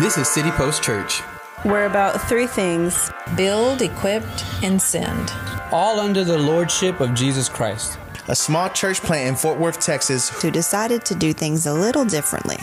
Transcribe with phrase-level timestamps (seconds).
[0.00, 1.22] This is City Post Church,
[1.64, 5.32] We're about three things build, equipped, and send.
[5.72, 7.98] all under the lordship of Jesus Christ.
[8.28, 10.28] a small church plant in Fort Worth, Texas.
[10.42, 12.56] who decided to do things a little differently.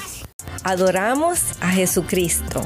[0.63, 2.61] Adoramos a Jesucristo.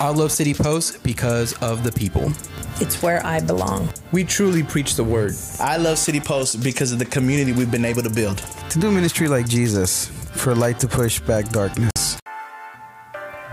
[0.00, 2.32] I love City Post because of the people.
[2.80, 3.88] It's where I belong.
[4.12, 5.34] We truly preach the word.
[5.60, 8.38] I love City Post because of the community we've been able to build.
[8.70, 10.06] To do ministry like Jesus,
[10.42, 11.90] for light to push back darkness.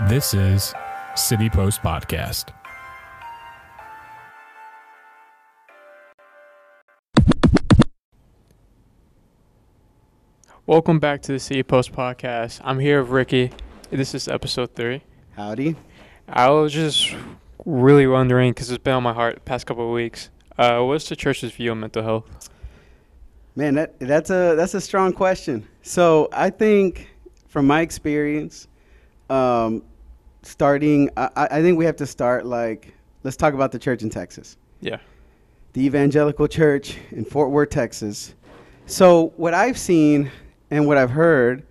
[0.07, 0.71] This is
[1.15, 2.53] City Post Podcast.
[10.67, 12.61] Welcome back to the City Post podcast.
[12.63, 13.49] I'm here with Ricky.
[13.89, 15.01] This is episode three.
[15.35, 15.75] Howdy.
[16.29, 17.15] I was just
[17.65, 20.29] really wondering because it's been on my heart the past couple of weeks.
[20.55, 22.51] Uh, what's the church's view on mental health?
[23.55, 25.67] Man, that that's a that's a strong question.
[25.81, 27.09] So I think,
[27.47, 28.67] from my experience,
[29.31, 29.81] um,
[30.45, 34.09] starting, I, I think we have to start like let's talk about the church in
[34.09, 34.97] Texas, Yeah.
[35.73, 38.35] the Evangelical Church in Fort Worth, Texas.
[38.85, 40.29] So what I've seen
[40.69, 41.65] and what I've heard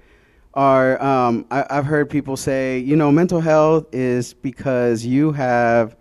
[0.55, 5.97] are um, I, I've heard people say, you know, mental health is because you have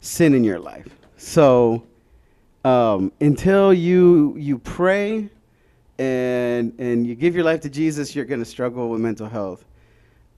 [0.00, 0.88] sin in your life.
[1.16, 1.84] So
[2.64, 5.28] um, until you you pray
[5.98, 9.64] and and you give your life to Jesus, you're going to struggle with mental health.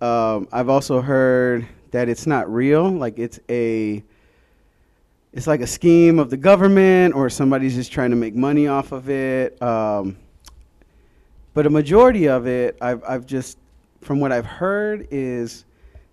[0.01, 4.05] Um, I've also heard that it's not real, like it's a
[5.33, 8.93] it's like a scheme of the government or somebody's just trying to make money off
[8.93, 9.61] of it.
[9.63, 10.19] Um,
[11.55, 13.57] but a majority of it, I've I've just
[14.03, 15.65] from what I've heard is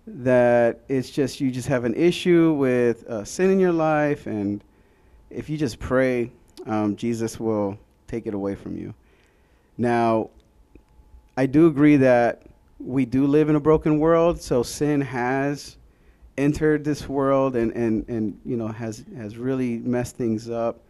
[0.06, 4.64] that it's just you just have an issue with uh, sin in your life and
[5.28, 6.32] if you just pray,
[6.64, 7.76] um, Jesus will
[8.08, 8.94] take it away from you.
[9.76, 10.30] Now,
[11.36, 12.40] I do agree that
[12.84, 15.76] we do live in a broken world, so sin has
[16.36, 20.80] entered this world and, and, and you know has has really messed things up.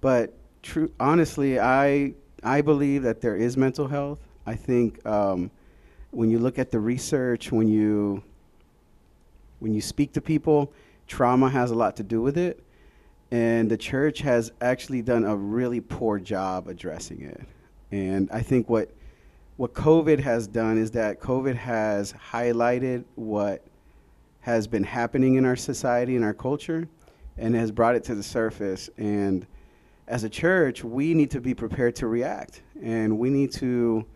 [0.00, 4.20] But true, honestly, I I believe that there is mental health.
[4.46, 5.50] I think um,
[6.10, 8.22] when you look at the research, when you
[9.60, 10.72] when you speak to people,
[11.06, 12.62] trauma has a lot to do with it
[13.30, 17.40] and the church has actually done a really poor job addressing it.
[17.90, 18.90] And I think what
[19.58, 23.64] what COVID has done is that COVID has highlighted what
[24.40, 26.88] has been happening in our society and our culture
[27.36, 28.88] and has brought it to the surface.
[28.98, 29.44] And
[30.06, 34.06] as a church, we need to be prepared to react and we need to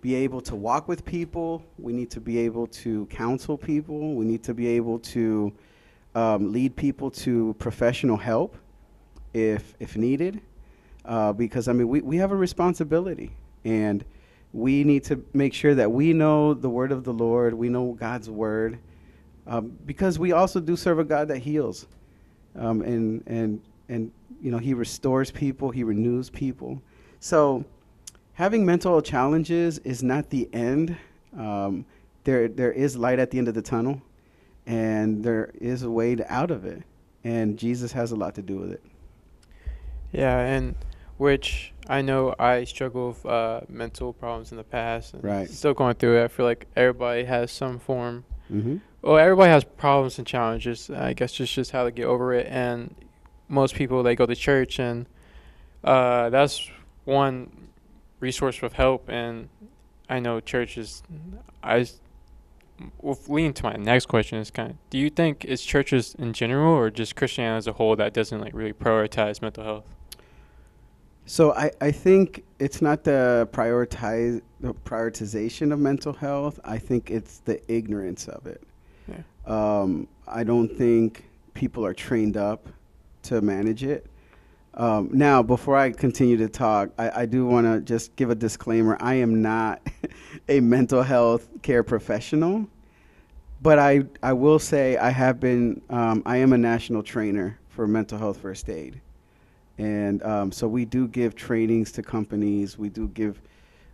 [0.00, 4.24] be able to walk with people, we need to be able to counsel people, we
[4.24, 5.52] need to be able to
[6.16, 8.56] um, lead people to professional help
[9.34, 10.40] if if needed
[11.04, 13.30] uh, because I mean we, we have a responsibility
[13.64, 14.04] and
[14.52, 17.92] we need to make sure that we know the word of the Lord we know
[17.92, 18.78] God's word
[19.46, 21.86] um, because we also do serve a God that heals
[22.56, 24.10] um, and and and
[24.40, 26.80] you know he restores people he renews people.
[27.20, 27.64] So
[28.34, 30.96] having mental challenges is not the end.
[31.36, 31.84] Um,
[32.24, 34.00] there there is light at the end of the tunnel
[34.66, 36.82] and there is a way to out of it
[37.24, 38.82] and jesus has a lot to do with it.
[40.12, 40.74] Yeah, and
[41.18, 45.12] which I know I struggle with uh, mental problems in the past.
[45.14, 45.50] And Right.
[45.50, 46.24] Still going through it.
[46.24, 48.24] I feel like everybody has some form.
[48.50, 48.76] mm-hmm.
[49.02, 50.88] Well, everybody has problems and challenges.
[50.90, 52.46] I guess it's just how to get over it.
[52.48, 52.94] And
[53.48, 55.06] most people they go to church, and
[55.82, 56.70] uh, that's
[57.04, 57.68] one
[58.20, 59.08] resource of help.
[59.08, 59.48] And
[60.08, 61.02] I know churches.
[61.62, 62.00] I s-
[63.00, 66.32] with leading to my next question is kind of: Do you think it's churches in
[66.34, 69.84] general, or just Christianity as a whole, that doesn't like really prioritize mental health?
[71.30, 76.58] So I, I think it's not the prioritize the prioritization of mental health.
[76.64, 78.60] I think it's the ignorance of it.
[79.06, 79.22] Yeah.
[79.46, 81.24] um, i don't think
[81.54, 82.68] people are trained up
[83.22, 84.06] to manage it.
[84.74, 88.34] Um, now before i continue to talk i, I do want to just give a
[88.34, 88.96] disclaimer.
[89.00, 89.80] I am not
[90.48, 92.68] a mental health care professional
[93.62, 97.86] but I, I will say I have been um, I am a national trainer for
[97.86, 99.00] mental health first aid,
[99.80, 102.76] and um, so we do give trainings to companies.
[102.76, 103.40] We do give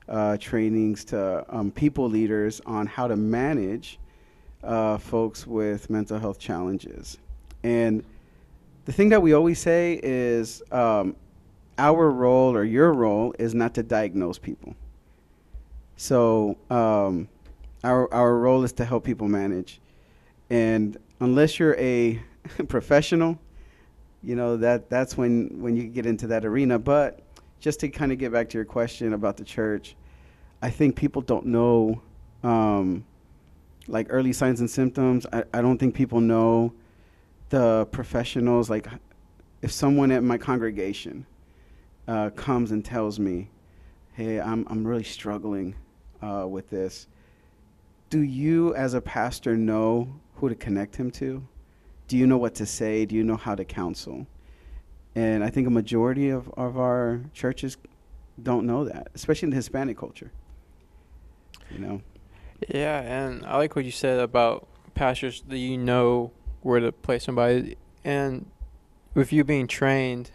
[0.08, 4.00] uh, trainings to um, people leaders on how to manage
[4.64, 7.18] uh, folks with mental health challenges.
[7.62, 8.02] And
[8.84, 11.14] the thing that we always say is um,
[11.78, 14.74] our role or your role is not to diagnose people.
[15.96, 17.28] So um,
[17.84, 19.80] our our role is to help people manage,
[20.50, 22.20] and unless you're a
[22.68, 23.38] professional,
[24.26, 26.80] you know that that's when when you get into that arena.
[26.80, 27.20] But
[27.60, 29.94] just to kind of get back to your question about the church,
[30.60, 32.02] I think people don't know
[32.42, 33.04] um,
[33.86, 35.26] like early signs and symptoms.
[35.32, 36.72] I, I don't think people know
[37.50, 38.68] the professionals.
[38.68, 38.88] Like,
[39.62, 41.24] if someone at my congregation
[42.08, 43.48] uh, comes and tells me,
[44.14, 45.76] "Hey, I'm I'm really struggling
[46.20, 47.06] uh, with this,"
[48.10, 51.46] do you, as a pastor, know who to connect him to?
[52.08, 53.04] Do you know what to say?
[53.04, 54.26] Do you know how to counsel?
[55.14, 57.76] And I think a majority of, of our churches
[58.42, 60.30] don't know that, especially in the Hispanic culture.
[61.70, 62.02] You know?
[62.68, 66.32] Yeah, and I like what you said about pastors that you know
[66.62, 67.76] where to place somebody.
[68.04, 68.46] And
[69.14, 70.30] with you being trained,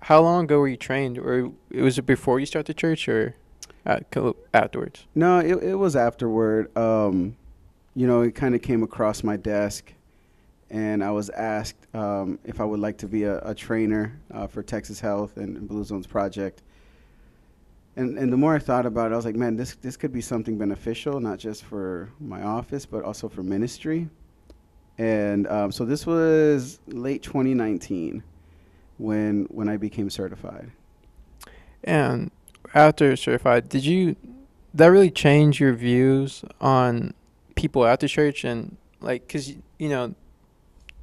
[0.00, 1.18] how long ago were you trained?
[1.18, 3.36] Or was it before you started the church or
[3.86, 5.06] afterwards?
[5.14, 6.76] No, it, it was afterward.
[6.76, 7.36] Um,
[7.94, 9.92] you know, it kind of came across my desk,
[10.72, 14.46] and I was asked um, if I would like to be a, a trainer uh,
[14.46, 16.62] for Texas Health and, and Blue Zones Project.
[17.94, 20.14] And, and the more I thought about it, I was like, man, this, this could
[20.14, 24.08] be something beneficial, not just for my office, but also for ministry.
[24.96, 28.22] And um, so this was late 2019
[28.96, 30.70] when, when I became certified.
[31.84, 32.30] And
[32.72, 34.16] after certified, did you,
[34.72, 37.12] that really change your views on
[37.56, 40.14] people at the church and like because you know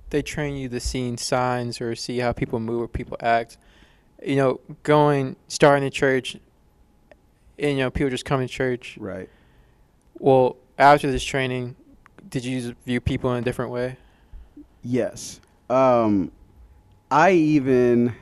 [0.09, 3.57] they train you to see signs or see how people move or people act.
[4.23, 6.37] You know going starting a church
[7.57, 8.97] and you know people just come to church.
[8.99, 9.29] Right.
[10.17, 11.75] Well after this training
[12.29, 13.97] did you view people in a different way?
[14.83, 15.39] Yes.
[15.69, 16.31] Um
[17.11, 18.13] i even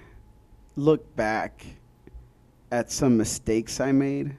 [0.75, 1.66] look back
[2.72, 4.36] at some mistakes i made.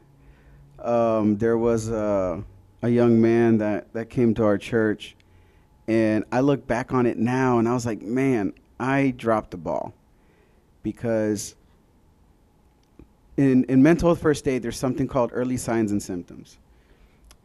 [0.79, 2.45] Um there was a
[2.83, 5.17] a young man that, that came to our church.
[5.89, 9.57] And I look back on it now and I was like, man, I dropped the
[9.57, 9.95] ball.
[10.85, 11.57] Because
[13.37, 16.59] in, in mental health first aid, there's something called early signs and symptoms.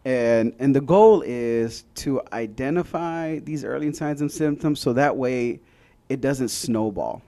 [0.05, 5.61] And, and the goal is to identify these early signs and symptoms so that way
[6.09, 7.21] it doesn't snowball.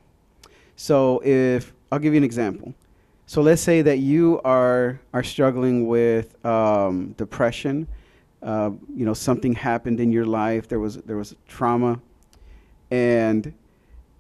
[0.76, 2.76] So if, I'll give you an example.
[3.28, 7.88] So let's say that you are are struggling with um, depression.
[8.46, 10.68] Uh, you know, something happened in your life.
[10.70, 12.00] There was there was trauma,
[12.92, 13.54] and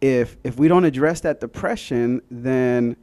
[0.01, 2.97] if if we don't address that depression, then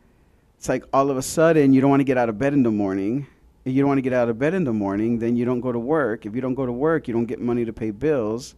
[0.59, 2.63] it's like all of a sudden you don't want to get out of bed in
[2.63, 3.27] the morning.
[3.65, 5.61] If you don't want to get out of bed in the morning, then you don't
[5.61, 6.27] go to work.
[6.27, 8.57] If you don't go to work, you don't get money to pay bills.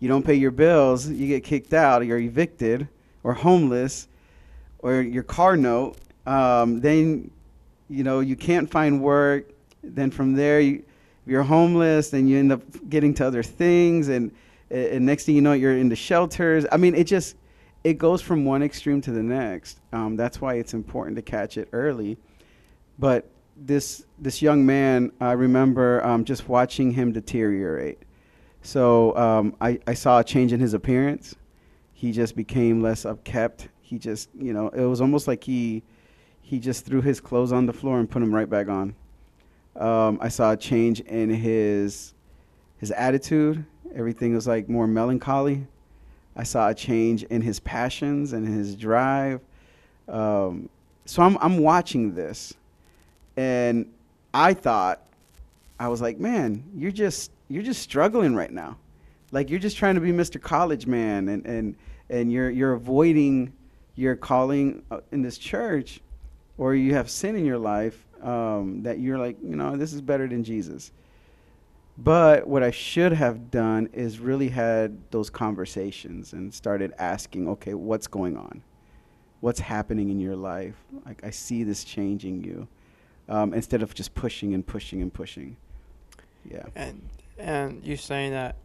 [0.00, 2.88] You don't pay your bills, you get kicked out, or you're evicted
[3.22, 4.08] or homeless,
[4.80, 7.30] or your car note um, then,
[7.88, 9.50] you know, you can't find work.
[9.82, 10.82] Then from there, you,
[11.26, 12.12] you're homeless.
[12.12, 14.32] and you end up getting to other things, and
[14.70, 16.66] and next thing you know, you're in the shelters.
[16.72, 17.36] I mean, it just
[17.84, 19.80] it goes from one extreme to the next.
[19.92, 22.16] Um, that's why it's important to catch it early.
[22.98, 27.98] But this this young man, I remember um, just watching him deteriorate.
[28.62, 31.34] So um, I, I saw a change in his appearance.
[31.92, 33.68] He just became less upkept.
[33.82, 35.82] He just, you know, it was almost like he
[36.40, 38.94] he just threw his clothes on the floor and put them right back on.
[39.76, 42.14] Um, I saw a change in his
[42.78, 43.64] his attitude.
[43.94, 45.66] Everything was like more melancholy.
[46.36, 49.40] I saw a change in his passions and his drive.
[50.08, 50.68] Um,
[51.06, 52.54] so I'm I'm watching this,
[53.36, 53.86] and
[54.32, 55.00] I thought,
[55.78, 58.76] I was like, man, you're just you're just struggling right now,
[59.32, 60.40] like you're just trying to be Mr.
[60.40, 61.76] College Man, and and
[62.10, 63.52] and you're you're avoiding
[63.96, 66.00] your calling uh, in this church
[66.58, 70.00] or you have sin in your life um, that you're like, you know, this is
[70.00, 70.90] better than Jesus.
[71.96, 77.74] But what I should have done is really had those conversations and started asking, okay,
[77.74, 78.62] what's going on?
[79.40, 80.74] What's happening in your life?
[81.06, 82.66] Like, I see this changing you
[83.28, 85.56] um, instead of just pushing and pushing and pushing.
[86.50, 86.64] Yeah.
[86.74, 88.56] And, and you saying that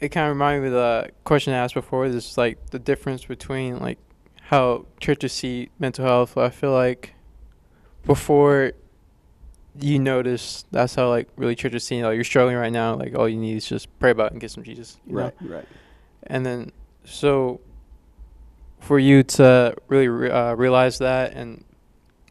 [0.00, 2.08] it kind of reminded me of the question I asked before.
[2.08, 3.98] This like the difference between like
[4.42, 6.36] how churches see mental health.
[6.36, 7.13] I feel like
[8.04, 8.72] before
[9.80, 12.94] you notice, that's how like really churches see like you're struggling right now.
[12.94, 14.98] Like all you need is just pray about and get some Jesus.
[15.06, 15.56] right, know?
[15.56, 15.68] right.
[16.24, 16.72] And then
[17.04, 17.60] so
[18.80, 21.64] for you to really re- uh, realize that and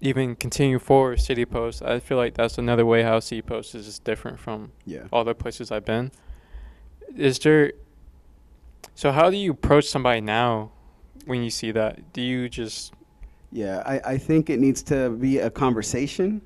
[0.01, 3.86] even continue forward City Post, I feel like that's another way how City Post is
[3.86, 5.03] just different from yeah.
[5.12, 6.12] all the places I've been.
[7.15, 7.74] Is there
[8.96, 10.72] so how do you approach somebody now
[11.25, 12.13] when you see that?
[12.13, 12.94] Do you just
[13.53, 16.41] yeah, I, I think it needs to be a conversation,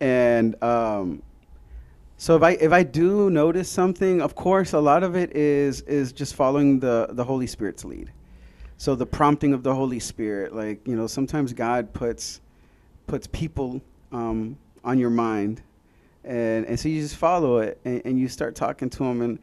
[0.00, 1.22] and um,
[2.18, 5.80] so if I if I do notice something, of course, a lot of it is
[5.82, 8.12] is just following the the Holy Spirit's lead.
[8.78, 12.40] So the prompting of the Holy Spirit, like you know, sometimes God puts
[13.08, 15.62] puts people um, on your mind,
[16.26, 19.38] and and so you just follow it and, and you start talking to them and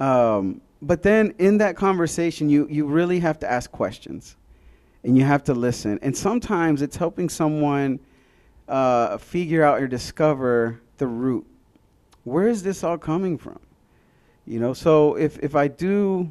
[0.00, 4.36] um, but then in that conversation you you really have to ask questions
[5.04, 5.98] and you have to listen.
[6.02, 8.00] And sometimes it's helping someone
[8.68, 11.46] uh, figure out or discover the root.
[12.24, 13.60] Where is this all coming from?
[14.46, 16.30] You know so if if i do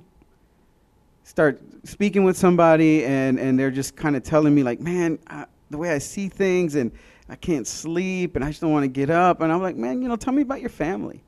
[1.24, 5.46] start speaking with somebody and and they're just kind of telling me like man I,
[5.72, 6.92] the way i see things and
[7.28, 10.04] i can't sleep and i just don't want to get up and i'm like man
[10.04, 11.24] you know tell me about your family.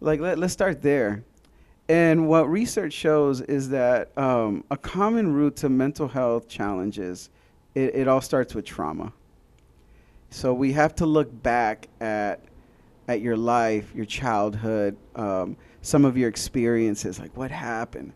[0.00, 1.22] Like let, let's start there
[1.88, 7.30] and what research shows is that um, a common root to mental health challenges
[7.74, 9.12] it, it all starts with trauma
[10.30, 12.40] so we have to look back at
[13.08, 18.12] at your life your childhood um, some of your experiences like what happened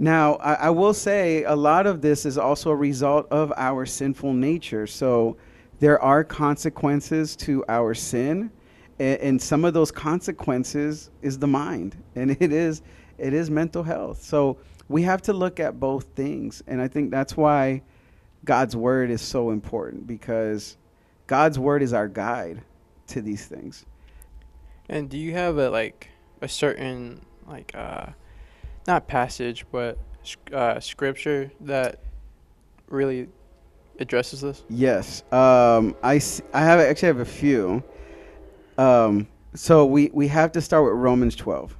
[0.00, 3.84] now, I, I, will say a lot of this is also a result of our
[3.84, 4.86] sinful nature.
[4.86, 5.36] So
[5.78, 8.50] there are consequences to our sin,
[9.00, 12.82] and, and, some of those consequences is the mind, and it is
[13.18, 14.22] it is mental health.
[14.22, 17.82] So we have to look at both things, and I think that's why
[18.44, 20.76] God's word is so important because
[21.26, 22.62] God's word is our guide
[23.08, 23.86] to these things.
[24.88, 26.10] And do you have a like
[26.42, 28.06] a certain like uh
[28.86, 29.98] not passage, but
[30.52, 32.00] uh, scripture that
[32.88, 33.28] really
[33.98, 34.64] addresses this?
[34.68, 36.20] Yes, um, I
[36.52, 37.82] I have actually have a few.
[38.80, 41.76] Um, so we we have to start with Romans twelve.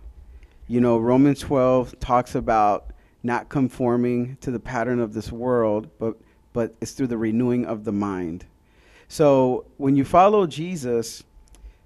[0.69, 2.93] You know, Romans twelve talks about
[3.23, 6.19] not conforming to the pattern of this world, but
[6.53, 8.45] but it's through the renewing of the mind.
[9.09, 11.25] So when you follow Jesus,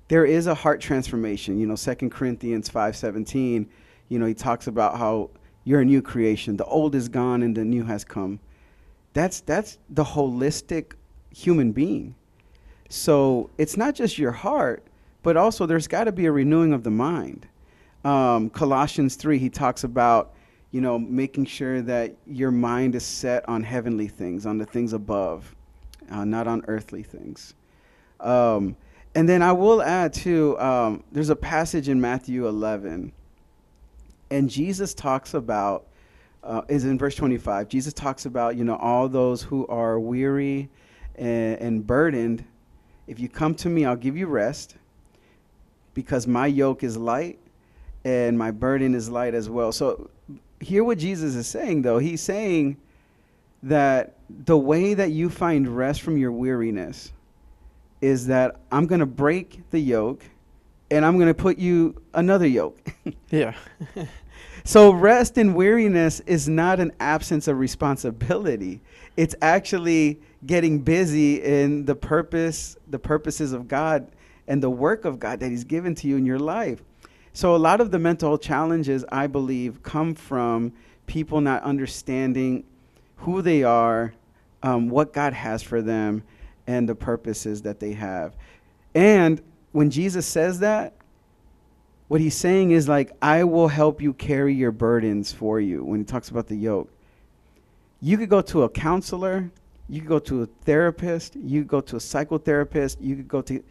[0.09, 1.61] there is a heart transformation.
[1.61, 3.69] You know, Second Corinthians five seventeen
[4.09, 5.31] you know, he talks about how
[5.65, 6.57] you're a new creation.
[6.57, 8.41] The old is gone and the new has come.
[9.13, 10.93] That's that's the holistic
[11.35, 12.17] human being.
[12.89, 14.85] So it's not just your heart,
[15.25, 17.49] but also there's got to be a renewing of the mind.
[18.05, 20.35] Um, Colossians three, he talks about
[20.71, 24.93] you know making sure that your mind is set on heavenly things, on the things
[24.93, 25.53] above,
[26.13, 27.55] uh, not on earthly things.
[28.21, 28.77] Um,
[29.17, 30.57] and then I will add too.
[30.61, 33.13] Um, there's a passage in Matthew 11
[34.31, 35.87] and Jesus talks about,
[36.43, 37.69] uh, is in verse 25.
[37.69, 40.69] Jesus talks about, you know, all those who are weary
[41.15, 42.45] and, and burdened.
[43.07, 44.77] If you come to me, I'll give you rest
[45.95, 47.39] because my yoke is light
[48.05, 49.73] and my burden is light as well.
[49.73, 50.11] So,
[50.61, 51.99] hear what Jesus is saying, though.
[51.99, 52.77] He's saying
[53.63, 57.13] that the way that you find rest from your weariness
[58.01, 60.23] is that I'm going to break the yoke
[60.91, 62.79] and I'm going to put you another yoke.
[63.31, 63.55] yeah.
[64.65, 68.81] so rest and weariness is not an absence of responsibility.
[69.17, 74.07] It's actually getting busy in the purpose, the purposes of God
[74.47, 76.83] and the work of God that he's given to you in your life.
[77.33, 80.73] So a lot of the mental challenges I believe come from
[81.07, 82.65] people not understanding
[83.17, 84.15] who they are,
[84.63, 86.23] um, what God has for them,
[86.67, 88.37] and the purposes that they have.
[88.95, 90.95] And when Jesus says that,
[92.09, 95.99] what he's saying is like, I will help you carry your burdens for you when
[96.01, 96.91] he talks about the yoke.
[98.01, 99.51] You could go to a counselor,
[99.89, 103.43] you could go to a therapist, you could go to a psychotherapist, you could go
[103.43, 103.63] to,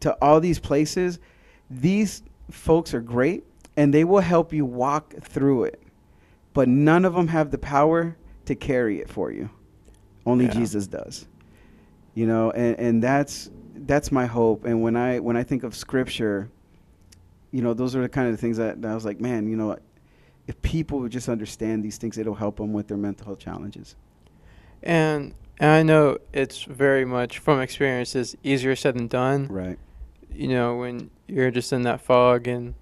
[0.00, 1.18] to all these places.
[1.70, 3.44] These folks are great
[3.76, 5.82] and they will help you walk through it.
[6.52, 8.16] But none of them have the power
[8.46, 9.48] to carry it for you.
[10.26, 10.52] Only yeah.
[10.52, 11.26] Jesus does.
[12.14, 14.64] You know, and, and that's that's my hope.
[14.64, 16.50] And when I when I think of scripture,
[17.52, 19.56] you know, those are the kind of things that, that I was like, man, you
[19.56, 19.78] know,
[20.46, 23.94] if people would just understand these things, it'll help them with their mental health challenges.
[24.82, 29.46] And and I know it's very much from experience is easier said than done.
[29.46, 29.78] Right.
[30.32, 32.74] You know, when you're just in that fog and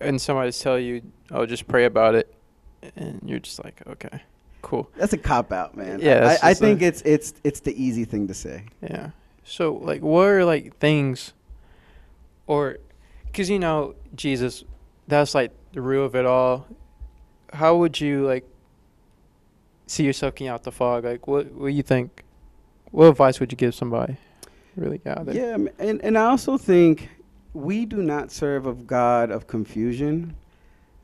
[0.00, 2.32] and somebody's tell you, "Oh, just pray about it,"
[2.96, 4.22] and you're just like, "Okay,
[4.62, 6.00] cool." That's a cop out, man.
[6.00, 8.66] Yeah, I, I think a, it's it's it's the easy thing to say.
[8.82, 9.10] Yeah.
[9.44, 11.34] So, like, what are like things,
[12.46, 12.78] or,
[13.26, 14.64] because you know Jesus,
[15.06, 16.66] that's like the root of it all.
[17.52, 18.48] How would you like
[19.86, 21.04] see yourself getting out the fog?
[21.04, 22.24] Like, what what do you think?
[22.90, 24.16] What advice would you give somebody?
[24.76, 25.32] Really out.
[25.32, 27.08] Yeah, and and I also think
[27.52, 30.34] we do not serve a God of confusion.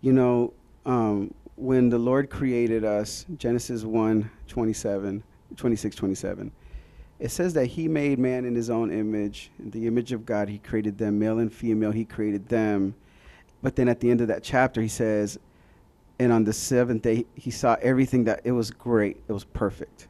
[0.01, 0.53] You know,
[0.87, 5.23] um, when the Lord created us, Genesis 1, 27,
[5.57, 6.53] 26, 27,
[7.21, 9.51] it says that he made man in his own image.
[9.59, 12.95] In the image of God, he created them, male and female, he created them.
[13.63, 15.39] But then at the end of that chapter, he says,
[16.19, 20.09] and on the seventh day, he saw everything that it was great, it was perfect,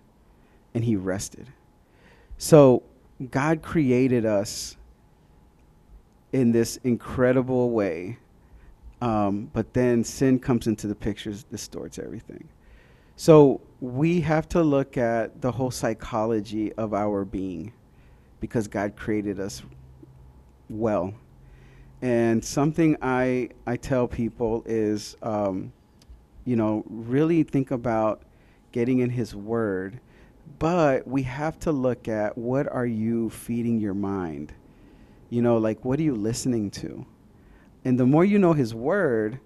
[0.73, 1.49] and he rested.
[2.39, 2.83] So
[3.31, 4.77] God created us
[6.33, 8.19] in this incredible way.
[9.03, 12.49] Um, but then sin comes into the picture, distorts everything.
[13.17, 17.73] So we have to look at the whole psychology of our being
[18.41, 19.63] because God created us
[20.69, 21.15] well.
[22.03, 25.73] And something I, I tell people is, um,
[26.47, 28.23] you know, really think about
[28.73, 30.01] getting in His Word,
[30.59, 34.53] but we have to look at what are you feeding your mind?
[35.29, 37.05] You know, like what are you listening to?
[37.85, 39.39] And the more you know His Word,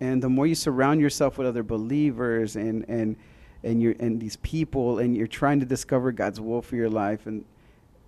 [0.00, 3.16] and the more you surround yourself with other believers and and
[3.64, 7.26] and you're and these people, and you're trying to discover God's will for your life
[7.26, 7.44] and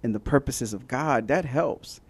[0.02, 2.00] and the purposes of God, that helps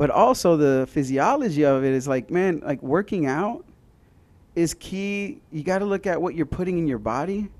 [0.00, 3.62] but also the physiology of it is like man like working out
[4.56, 7.50] is key you got to look at what you're putting in your body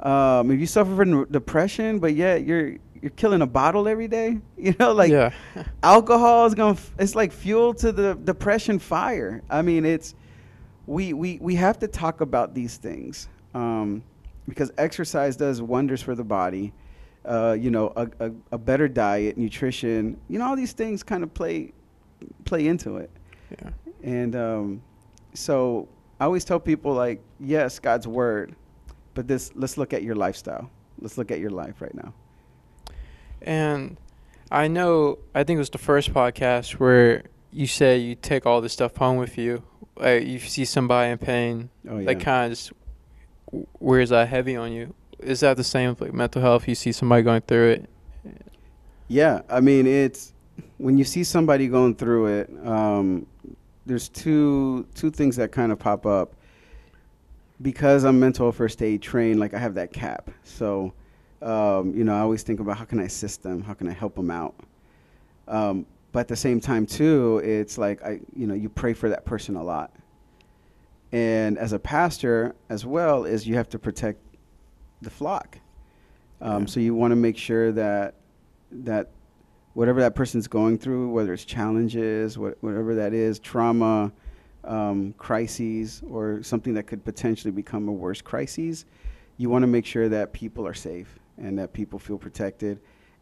[0.00, 4.38] um, if you suffer from depression but yet you're you're killing a bottle every day
[4.56, 5.32] you know like yeah.
[5.82, 10.14] alcohol is going to it's like fuel to the depression fire i mean it's
[10.86, 14.02] we we we have to talk about these things um,
[14.48, 16.72] because exercise does wonders for the body
[17.28, 21.22] uh, you know, a, a, a, better diet, nutrition, you know, all these things kind
[21.22, 21.72] of play
[22.44, 23.10] play into it.
[23.50, 23.70] Yeah.
[24.02, 24.82] And um,
[25.34, 25.88] so
[26.18, 28.54] I always tell people like, yes, God's word,
[29.18, 30.70] but this let's look at your lifestyle.
[31.00, 32.14] Let's look at your life right now.
[33.42, 33.96] And
[34.48, 38.60] I know I think it was the first podcast where you say you take all
[38.60, 39.64] this stuff home with you.
[39.96, 42.06] Like you see somebody in pain, oh, yeah.
[42.06, 42.72] like kind of just
[43.80, 46.68] wears that heavy on you is that the same with like mental health?
[46.68, 47.90] You see somebody going through it.
[49.08, 50.32] Yeah, I mean it's
[50.76, 52.50] when you see somebody going through it.
[52.64, 53.26] Um,
[53.84, 56.36] there's two two things that kind of pop up.
[57.60, 60.30] Because I'm mental first aid trained, like I have that cap.
[60.44, 60.92] So,
[61.42, 63.92] um, you know, I always think about how can I assist them, how can I
[63.92, 64.54] help them out.
[65.48, 69.08] Um, but at the same time, too, it's like I, you know, you pray for
[69.08, 69.92] that person a lot.
[71.12, 74.20] And as a pastor, as well, is you have to protect
[75.00, 75.58] the flock.
[76.40, 76.66] Um, yeah.
[76.66, 78.14] So you want to make sure that
[78.70, 79.10] that
[79.74, 84.12] whatever that person's going through, whether it's challenges, what, whatever that is, trauma,
[84.68, 88.84] um, crises, or something that could potentially become a worse crisis,
[89.36, 92.78] you want to make sure that people are safe and that people feel protected.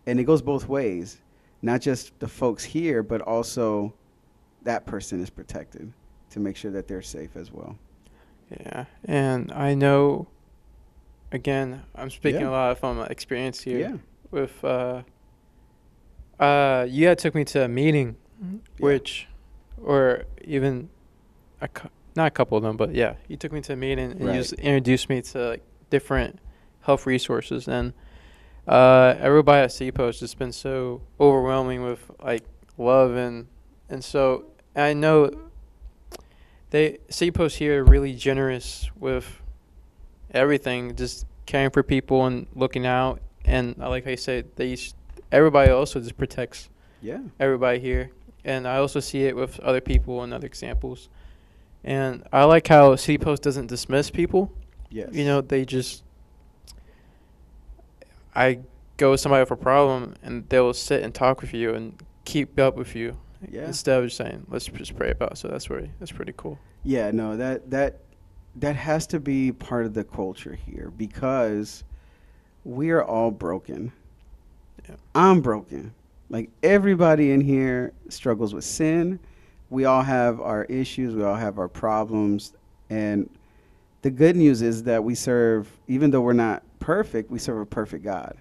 [0.06, 1.20] And it goes both ways,
[1.62, 3.94] not just the folks here, but also
[4.62, 5.92] that person is protected
[6.30, 7.78] to make sure that they're safe as well.
[8.50, 10.28] Yeah, and I know
[11.32, 12.48] again, I'm speaking yeah.
[12.48, 13.78] a lot from experience here.
[13.78, 13.96] Yeah.
[14.30, 15.02] With uh,
[16.38, 18.16] uh, you had took me to a meeting,
[18.78, 19.28] which,
[19.82, 20.90] or even,
[21.60, 24.12] a cu- not a couple of them, but yeah, you took me to a meeting
[24.12, 24.34] and right.
[24.34, 26.38] you just introduced me to like different
[26.82, 27.92] health resources and.
[28.68, 32.42] Uh, everybody at CPOS has been so overwhelming with like
[32.76, 33.46] love and
[33.88, 35.30] and so I know
[36.70, 39.40] they CPOS here are really generous with
[40.32, 43.20] everything, just caring for people and looking out.
[43.44, 44.76] And like I said, they
[45.30, 46.68] everybody also just protects
[47.00, 48.10] yeah everybody here.
[48.44, 51.08] And I also see it with other people and other examples.
[51.86, 54.52] And I like how City Post doesn't dismiss people.
[54.90, 55.10] Yes.
[55.12, 56.02] You know, they just
[58.34, 58.58] I
[58.96, 62.58] go with somebody with a problem and they'll sit and talk with you and keep
[62.58, 63.16] up with you.
[63.48, 63.66] Yeah.
[63.66, 65.38] Instead of just saying, let's just pray about it.
[65.38, 66.58] So that's very that's pretty cool.
[66.82, 68.00] Yeah, no, that that
[68.56, 71.84] that has to be part of the culture here because
[72.64, 73.92] we are all broken.
[74.88, 74.96] Yeah.
[75.14, 75.94] I'm broken.
[76.30, 79.20] Like everybody in here struggles with sin.
[79.70, 82.52] We all have our issues, we all have our problems.
[82.90, 83.28] And
[84.02, 87.66] the good news is that we serve, even though we're not perfect, we serve a
[87.66, 88.36] perfect God.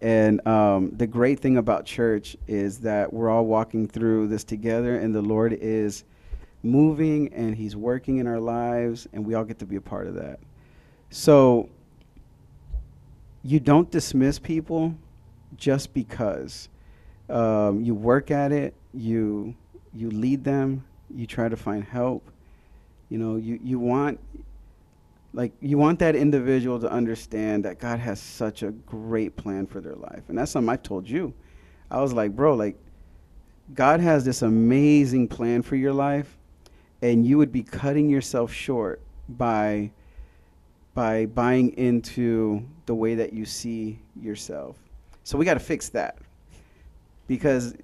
[0.00, 4.96] And um, the great thing about church is that we're all walking through this together,
[4.96, 6.02] and the Lord is
[6.62, 10.06] moving and he's working in our lives and we all get to be a part
[10.06, 10.38] of that.
[11.10, 11.68] So
[13.42, 14.94] you don't dismiss people
[15.56, 16.68] just because
[17.28, 19.54] um, you work at it, you
[19.94, 22.30] you lead them, you try to find help.
[23.08, 24.18] You know, you, you want
[25.34, 29.80] like you want that individual to understand that God has such a great plan for
[29.80, 30.22] their life.
[30.28, 31.32] And that's something I've told you.
[31.90, 32.76] I was like, bro, like
[33.74, 36.36] God has this amazing plan for your life
[37.00, 39.90] and you would be cutting yourself short by
[40.94, 44.76] by buying into the way that you see yourself.
[45.24, 46.18] So we got to fix that
[47.26, 47.74] because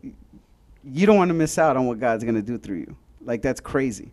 [0.92, 2.96] you don't want to miss out on what God's going to do through you.
[3.24, 4.10] Like that's crazy,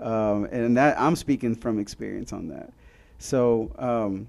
[0.00, 2.72] um, and that I'm speaking from experience on that.
[3.18, 4.28] So um,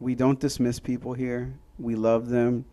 [0.00, 1.52] we don't dismiss people here.
[1.78, 2.64] We love them.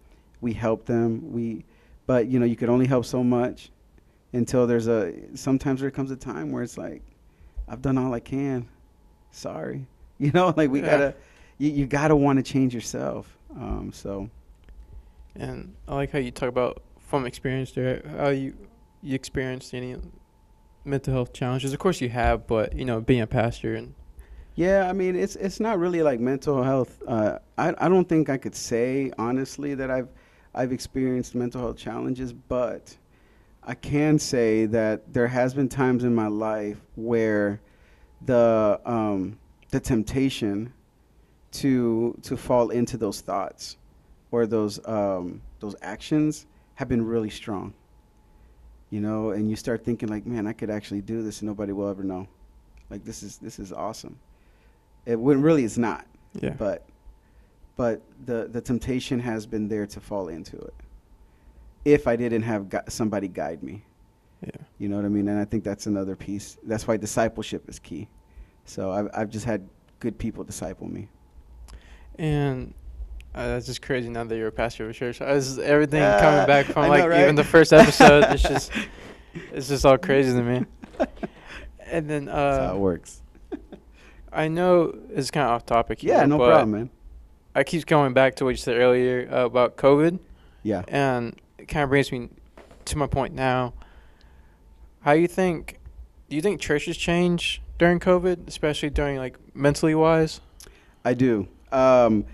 [0.42, 1.32] We help them.
[1.32, 1.64] We,
[2.06, 3.70] but you know, you could only help so much
[4.34, 7.02] until there's a sometimes there comes a time where it's like
[7.68, 8.68] I've done all I can.
[9.32, 9.86] Sorry.
[10.22, 10.86] You know, like we Yeah.
[10.86, 11.16] gotta
[11.60, 13.38] you, you gotta wanna change yourself.
[13.56, 14.30] Um so
[15.36, 18.56] And I like how you talk about from experience there, how you
[19.02, 19.96] you experienced any
[20.86, 21.74] mental health challenges.
[21.74, 23.96] Of course you have, but you know, being a pastor and
[24.56, 27.02] Yeah, I mean, it's it's not really like mental health.
[27.08, 30.10] Uh, I I don't think I could say honestly that I've
[30.54, 32.96] I've experienced mental health challenges, but
[33.64, 37.60] I can say that there has been times in my life where
[38.26, 39.40] the um,
[39.72, 40.72] the temptation
[41.54, 43.78] to to fall into those thoughts
[44.30, 46.46] or those um, those actions
[46.80, 47.74] have been really strong.
[48.90, 51.74] You know, and you start thinking like, man, I could actually do this, and nobody
[51.74, 52.26] will ever know.
[52.90, 54.18] Like this is this is awesome.
[55.06, 56.08] It when really it's not,
[56.40, 56.52] yeah.
[56.52, 56.88] but
[57.76, 60.74] but the the temptation has been there to fall into it.
[61.84, 63.84] If I didn't have gu- somebody guide me,
[64.42, 64.52] yeah.
[64.78, 66.58] you know what I mean, and I think that's another piece.
[66.64, 68.08] That's why discipleship is key.
[68.64, 69.68] So I've I've just had
[70.00, 71.10] good people disciple me.
[72.18, 72.74] And
[73.36, 75.22] uh, that's just crazy now that you're a pastor of a church.
[75.22, 77.22] Uh, is everything Uh, coming back from know, like right?
[77.22, 78.24] even the first episode.
[78.30, 78.72] it's just
[79.54, 80.66] it's just all crazy to me.
[81.92, 83.24] And then That's how uh, it works.
[84.32, 86.04] I know it's kind of off topic.
[86.04, 86.90] Yeah, here, no but problem, man.
[87.56, 90.20] I keep going back to what you said earlier uh, about COVID,
[90.62, 90.84] Yeah.
[90.88, 92.30] and it kind of brings me
[92.86, 93.74] to my point now.
[95.02, 95.80] How you think?
[96.30, 100.42] Do you think churches change during COVID, especially during like mentally wise?
[101.04, 101.48] I do.
[101.72, 102.26] Um,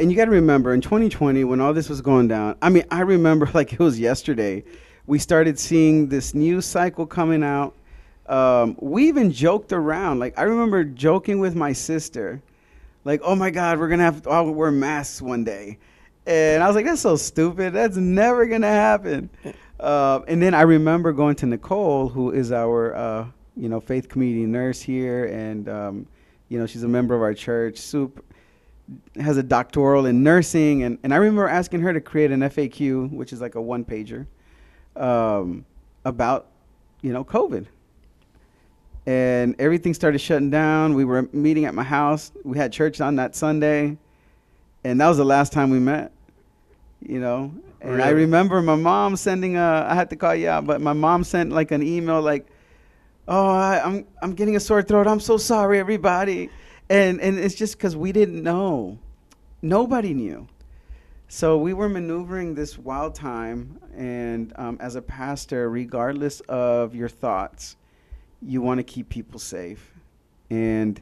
[0.00, 2.84] and you got to remember, in 2020, when all this was going down, I mean,
[2.90, 4.64] I remember like it was yesterday,
[5.06, 7.74] we started seeing this news cycle coming out.
[8.26, 10.18] Um, we even joked around.
[10.18, 12.42] Like, I remember joking with my sister,
[13.04, 15.78] like, oh my God, we're to have to all wear masks one day.
[16.26, 17.74] And I was like, that's so stupid.
[17.74, 19.28] That's never to happen.
[19.78, 23.26] Uh, and then I remember going to Nicole, who is our, uh,
[23.58, 25.26] you know, faith community nurse here.
[25.26, 26.06] And, um,
[26.48, 27.76] you know, she's a member of our church.
[27.76, 28.24] Soup
[29.16, 33.10] has a doctoral in nursing, and, and I remember asking her to create an FAQ,
[33.10, 34.26] which is like a one pager,
[34.96, 35.64] um,
[36.04, 36.48] about
[37.00, 37.66] you know COVID.
[39.06, 40.94] And everything started shutting down.
[40.94, 42.32] We were meeting at my house.
[42.42, 43.98] We had church on that Sunday,
[44.82, 46.12] and that was the last time we met.
[47.00, 49.86] You know, and I remember my mom sending a.
[49.88, 52.46] I had to call you out, but my mom sent like an email like,
[53.28, 55.06] "Oh, I, I'm I'm getting a sore throat.
[55.06, 56.50] I'm so sorry, everybody."
[56.94, 59.00] And and it's just because we didn't know,
[59.60, 60.46] nobody knew.
[61.26, 67.08] So we were maneuvering this wild time, and um, as a pastor, regardless of your
[67.08, 67.74] thoughts,
[68.40, 69.92] you want to keep people safe,
[70.50, 71.00] and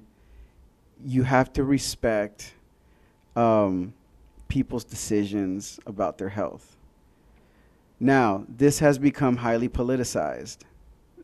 [1.05, 2.55] you have to respect
[3.37, 3.93] um,
[4.49, 6.75] people's decisions about their health.
[8.01, 10.61] Now, this has become highly politicized.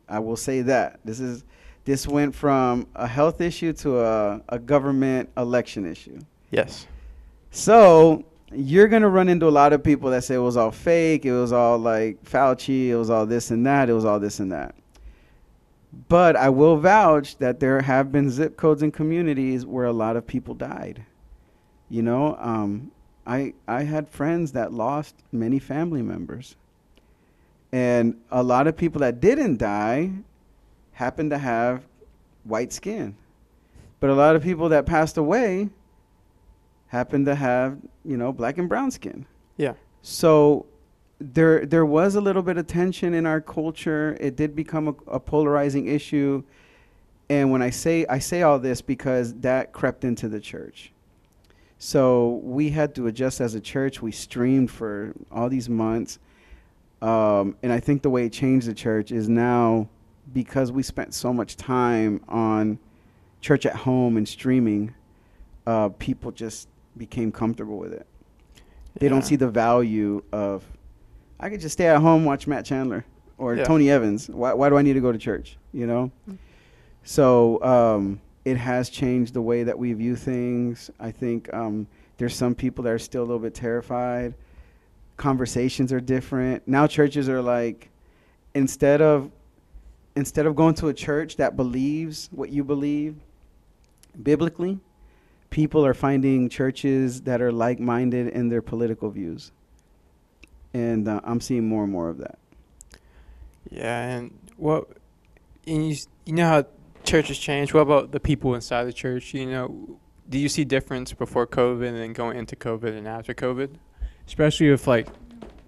[0.07, 1.43] I will say that this is
[1.89, 6.19] this went from a health issue to a, a government election issue.
[6.51, 6.85] Yes.
[7.49, 11.25] So you're gonna run into a lot of people that say it was all fake,
[11.25, 14.39] it was all like Fauci, it was all this and that, it was all this
[14.39, 14.75] and that.
[16.07, 20.15] But I will vouch that there have been zip codes and communities where a lot
[20.15, 21.03] of people died.
[21.89, 22.91] You know, um,
[23.25, 26.55] I I had friends that lost many family members,
[27.71, 30.11] and a lot of people that didn't die
[30.99, 31.85] happened to have
[32.43, 33.15] white skin,
[34.01, 35.69] but a lot of people that passed away
[36.87, 39.25] happened to have you know black and brown skin.
[39.55, 39.75] Yeah.
[40.01, 40.65] So
[41.19, 44.17] there there was a little bit of tension in our culture.
[44.19, 46.43] It did become a, a polarizing issue.
[47.29, 50.91] And when I say I say all this because that crept into the church.
[51.77, 54.01] So we had to adjust as a church.
[54.01, 56.19] We streamed for all these months.
[57.01, 59.87] Um, and I think the way it changed the church is now
[60.33, 62.79] because we spent so much time on
[63.41, 64.93] church at home and streaming,
[65.65, 68.05] uh, people just became comfortable with it.
[68.99, 70.63] They don't see the value of,
[71.39, 73.05] I could just stay at home watch Matt Chandler
[73.37, 73.63] or Yeah.
[73.63, 74.27] Tony Evans.
[74.29, 75.57] Why, why do I need to go to church?
[75.71, 76.11] You know.
[77.03, 80.91] So um, it has changed the way that we view things.
[80.99, 81.87] I think um,
[82.17, 84.33] there's some people that are still a little bit terrified.
[85.15, 86.87] Conversations are different now.
[86.87, 87.89] Churches are like,
[88.53, 89.31] instead of
[90.15, 93.15] instead of going to a church that believes what you believe
[94.21, 94.79] biblically,
[95.49, 99.51] people are finding churches that are like-minded in their political views,
[100.73, 102.37] and uh, I'm seeing more and more of that.
[103.69, 104.87] Yeah, and what
[105.67, 105.95] and you
[106.25, 106.65] you know how
[107.03, 107.73] churches change.
[107.73, 109.33] What about the people inside the church?
[109.33, 113.33] You know, do you see difference before COVID and then going into COVID and after
[113.33, 113.75] COVID?
[114.27, 115.07] Especially if like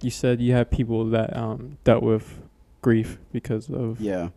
[0.02, 2.41] you said you have people that um dealt with
[2.82, 4.30] grief because of Yeah,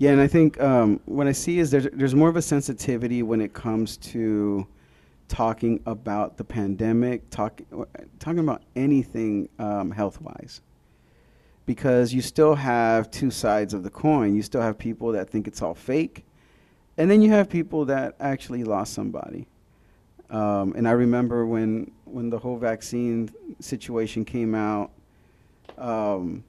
[0.00, 3.22] yeah, and I think um, what I see is there's there's more of a sensitivity
[3.22, 4.66] when it comes to
[5.28, 7.66] talking about the pandemic, talking
[8.18, 10.62] talking about anything um, health wise,
[11.66, 14.34] because you still have two sides of the coin.
[14.34, 16.24] You still have people that think it's all fake,
[16.96, 19.48] and then you have people that actually lost somebody.
[20.30, 24.92] Um, and I remember when when the whole vaccine situation came out.
[25.76, 26.44] Um,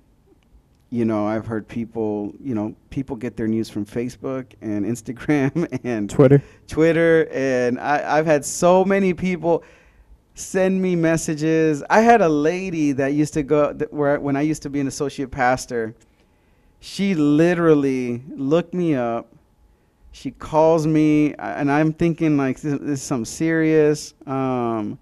[0.91, 5.79] you know, I've heard people, you know, people get their news from Facebook and Instagram
[5.85, 6.43] and Twitter.
[6.67, 9.63] Twitter, and I, I've had so many people
[10.35, 11.81] send me messages.
[11.89, 14.81] I had a lady that used to go th- where when I used to be
[14.81, 15.95] an associate pastor.
[16.81, 19.31] She literally looked me up.
[20.11, 24.13] She calls me, and I'm thinking like this, this is something serious.
[24.25, 24.99] Um,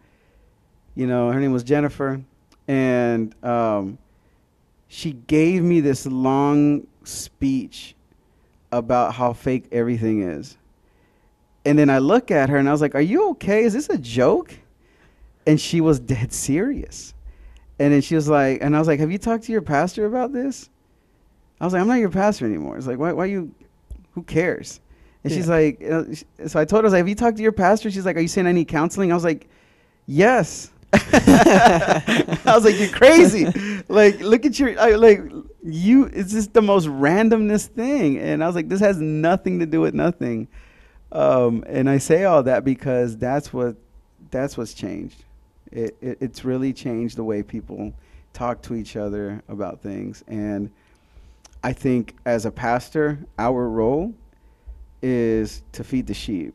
[0.94, 2.22] you know, her name was Jennifer,
[2.68, 3.98] and um,
[4.90, 7.96] she gave me this long speech
[8.72, 10.58] about how fake everything is.
[11.64, 13.64] And then I look at her and I was like, Are you okay?
[13.64, 14.54] Is this a joke?
[15.46, 17.14] And she was dead serious.
[17.78, 20.08] And then she was like, And I was like, Have you talked to your pastor
[20.08, 20.70] about this?
[21.62, 22.78] I was like, I'm not your pastor anymore.
[22.78, 23.54] It's like, Why, why you,
[24.14, 24.82] who cares?
[25.24, 26.06] And she's like, uh,
[26.48, 27.92] So I told her, I was like, Have you talked to your pastor?
[27.92, 29.12] She's like, Are you saying I need counseling?
[29.12, 29.48] I was like,
[30.08, 30.72] Yes.
[30.94, 33.46] I was like, you're crazy.
[33.88, 35.22] like, look at your, I, like,
[35.64, 38.18] you, it's just the most randomness thing.
[38.18, 40.48] And I was like, this has nothing to do with nothing.
[41.12, 43.76] Um, and I say all that because that's what,
[44.32, 45.24] that's what's changed.
[45.72, 47.94] It, it, it's really changed the way people
[48.34, 50.24] talk to each other about things.
[50.28, 50.72] And
[51.64, 54.14] I think as a pastor, our role
[55.02, 56.54] is to feed the sheep.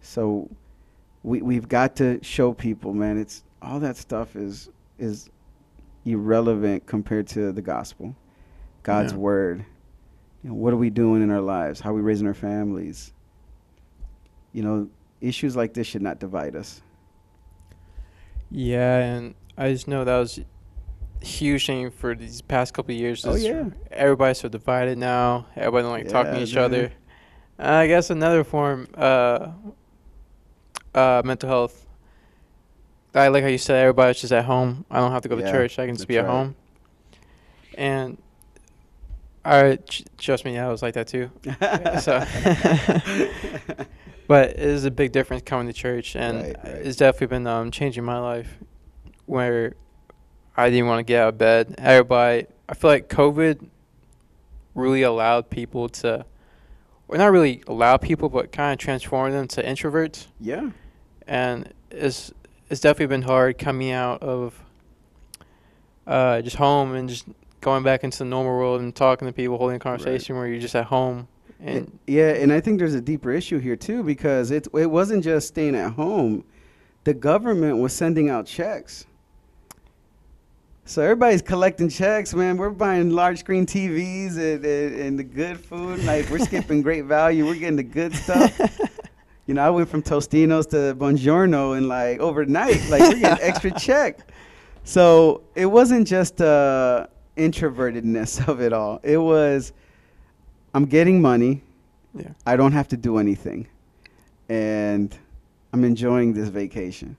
[0.00, 0.48] So
[1.22, 5.28] we, we've got to show people, man, it's all that stuff is is
[6.04, 8.14] irrelevant compared to the gospel,
[8.82, 9.18] God's Yeah.
[9.18, 9.64] word.
[10.42, 11.80] You know, what are we doing in our lives?
[11.80, 13.12] How are we raising our families?
[14.52, 14.88] You know,
[15.20, 16.80] issues like this should not divide us.
[18.50, 23.00] Yeah, and I just know that was a huge thing for these past couple of
[23.00, 23.24] years.
[23.26, 23.64] Oh, yeah.
[23.90, 25.46] everybody's so divided now.
[25.56, 26.64] Everybody don't like talking to each man.
[26.64, 26.92] other.
[27.58, 29.48] I guess another form, uh,
[30.94, 31.85] uh, mental health.
[33.16, 34.84] I like how you said everybody's just at home.
[34.90, 35.78] I don't have to go to church.
[35.78, 36.30] I can just be at right.
[36.30, 36.56] home.
[37.74, 38.18] And
[39.44, 39.78] I
[40.18, 41.30] trust me, I was like that too.
[42.00, 42.24] so,
[44.26, 46.74] but it is a big difference coming to church, and Right, right.
[46.74, 48.58] it's definitely been um, changing my life.
[49.26, 49.74] Where
[50.56, 51.74] I didn't want to get out of bed.
[51.78, 53.66] Everybody, I feel like COVID
[54.74, 56.24] really allowed people to,
[57.08, 60.26] or not really allow people, but kind of transform them to introverts.
[60.40, 60.70] yeah.
[61.28, 62.32] And it's
[62.68, 64.62] it's definitely been hard coming out of
[66.06, 67.26] uh, just home and just
[67.60, 70.60] going back into the normal world and talking to people, holding a conversation where you're
[70.60, 71.28] just at home.
[71.60, 75.24] And yeah, and I think there's a deeper issue here too because it it wasn't
[75.24, 76.44] just staying at home.
[77.04, 79.06] The government was sending out checks.
[80.84, 82.56] So everybody's collecting checks, man.
[82.56, 86.04] We're buying large screen TVs and, and, and the good food.
[86.04, 87.44] Like we're skipping great value.
[87.44, 88.80] We're getting the good stuff.
[89.46, 92.88] you know, I went from Totino's to DiGiorno and like overnight.
[92.88, 94.18] Like we're getting extra check.
[94.82, 97.06] So it wasn't just uh,
[97.36, 99.00] introvertedness of it all.
[99.02, 99.72] It was,
[100.74, 101.62] I'm getting money.
[102.14, 103.68] yeah, I don't have to do anything.
[104.48, 105.16] And
[105.72, 107.16] I'm enjoying this vacation.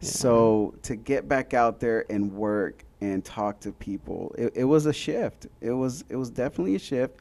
[0.00, 0.08] Yeah.
[0.08, 4.86] So to get back out there and work and talk to people, it, it was
[4.86, 5.46] a shift.
[5.60, 7.20] It was it was definitely a shift.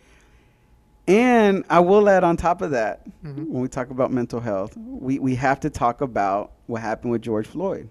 [1.07, 3.47] And I will add on top of that, Mhm.
[3.49, 7.21] when we talk about mental health, we, we have to talk about what happened with
[7.21, 7.89] George Floyd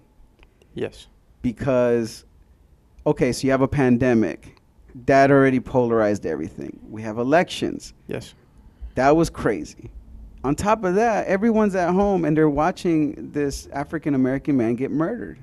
[0.73, 1.07] yes,
[1.41, 2.25] because
[3.07, 4.59] okay, so you have a pandemic.
[5.05, 6.79] That already polarized everything.
[6.89, 7.93] We have elections.
[8.07, 8.33] yes,
[8.95, 9.91] That was crazy.
[10.43, 14.91] On top of that, everyone's at home and they're watching this African American man get
[14.91, 15.37] murdered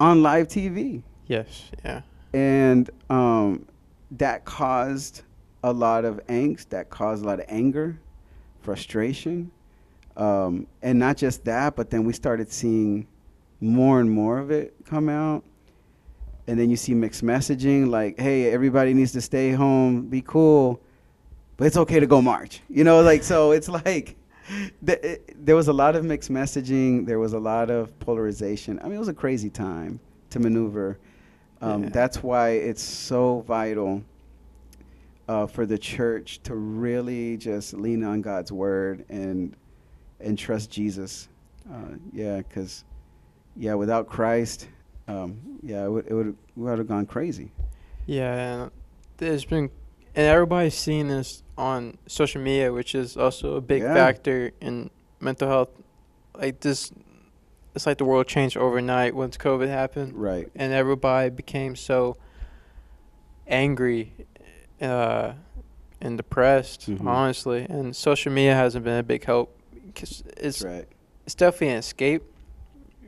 [0.00, 1.02] on live TV.
[1.26, 2.00] yes, yeah,
[2.32, 3.66] And um,
[4.12, 5.22] that caused
[5.64, 7.98] a lot of angst, that caused a lot of anger,
[8.60, 9.50] frustration.
[10.14, 13.06] Um, and not just that, but then we started seeing
[13.60, 15.42] more and more of it come out.
[16.46, 20.78] And then you see mixed messaging like, hey, everybody needs to stay home, be cool,
[21.56, 22.60] but it's okay to go march.
[22.68, 24.16] You know, like, so it's like,
[24.86, 28.78] th- it, there was a lot of mixed messaging, there was a lot of polarization.
[28.80, 29.98] I mean, it was a crazy time
[30.28, 30.98] to maneuver.
[31.62, 31.88] Um, Yeah.
[31.88, 34.02] That's why it's so vital
[35.28, 39.56] uh, for the church to really just lean on God's word and
[40.20, 41.28] and trust Jesus.
[41.70, 42.84] Uh, yeah, because
[43.56, 44.68] yeah, without Christ,
[45.08, 47.50] um, yeah, it would it would we would have gone crazy.
[48.06, 48.68] yeah.
[49.16, 49.70] There's been,
[50.16, 53.94] and everybody's seeing this on social media, which is also a big Yeah.
[53.94, 55.68] factor in mental health.
[56.36, 56.90] Like this,
[57.76, 60.48] it's like the world changed overnight once COVID happened, Right.
[60.56, 62.16] and everybody became so
[63.46, 64.12] angry,
[64.80, 65.32] uh,
[66.00, 66.88] and depressed.
[66.90, 67.06] Mhm.
[67.06, 69.56] Honestly, and social media hasn't been a big help
[69.86, 70.86] because it's right.
[71.24, 72.22] it's definitely an escape,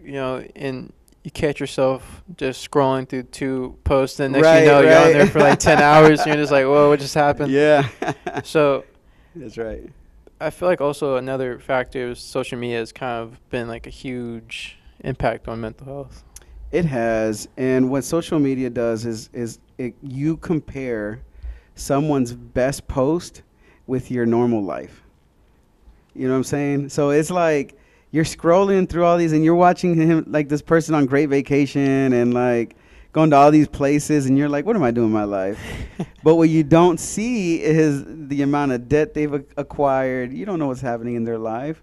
[0.05, 0.93] you know, and
[1.25, 5.13] you catch yourself just scrolling through two posts, and next Right, you know, you're on
[5.13, 7.51] there for like 10 hours, and you're just like, whoa, what just happened?
[7.51, 7.89] Yeah.
[8.45, 8.85] So
[9.35, 9.91] That's right.
[10.41, 13.91] I feel like also another factor is social media has kind of been like a
[13.91, 16.23] huge impact on mental health.
[16.71, 21.23] It has, and what social media does is is it, you compare
[21.77, 23.43] someone's best post
[23.87, 25.03] with your normal life.
[26.15, 26.89] You know what I'm saying?
[26.89, 27.79] So it's like
[28.11, 32.13] you're scrolling through all these, and you're watching him like this person on great vacation
[32.13, 32.77] and like
[33.13, 35.59] going to all these places, and you're like, what am I doing in my life?
[36.23, 40.33] but what you don't see is the amount of debt they've ac- acquired.
[40.33, 41.83] You don't know what's happening in their life.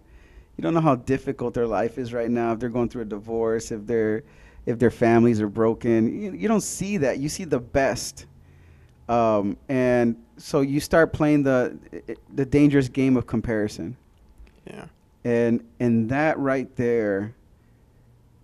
[0.58, 2.54] You don't know how difficult their life is right now.
[2.54, 4.24] If they're going through a divorce, if they're
[4.66, 7.20] if their families are broken, you, you don't see that.
[7.20, 8.26] You see the best,
[9.10, 11.78] um, and so you start playing the
[12.34, 13.96] the dangerous game of comparison,
[14.66, 14.86] Yeah.
[15.24, 17.34] and and that right there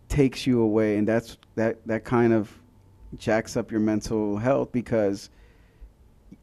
[0.10, 2.52] takes you away, and that's that that kind of
[3.17, 5.30] jacks up your mental health because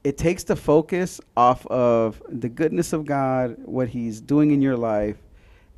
[0.02, 4.76] it takes the focus off of the goodness of God, what He's doing in your
[4.76, 5.16] life,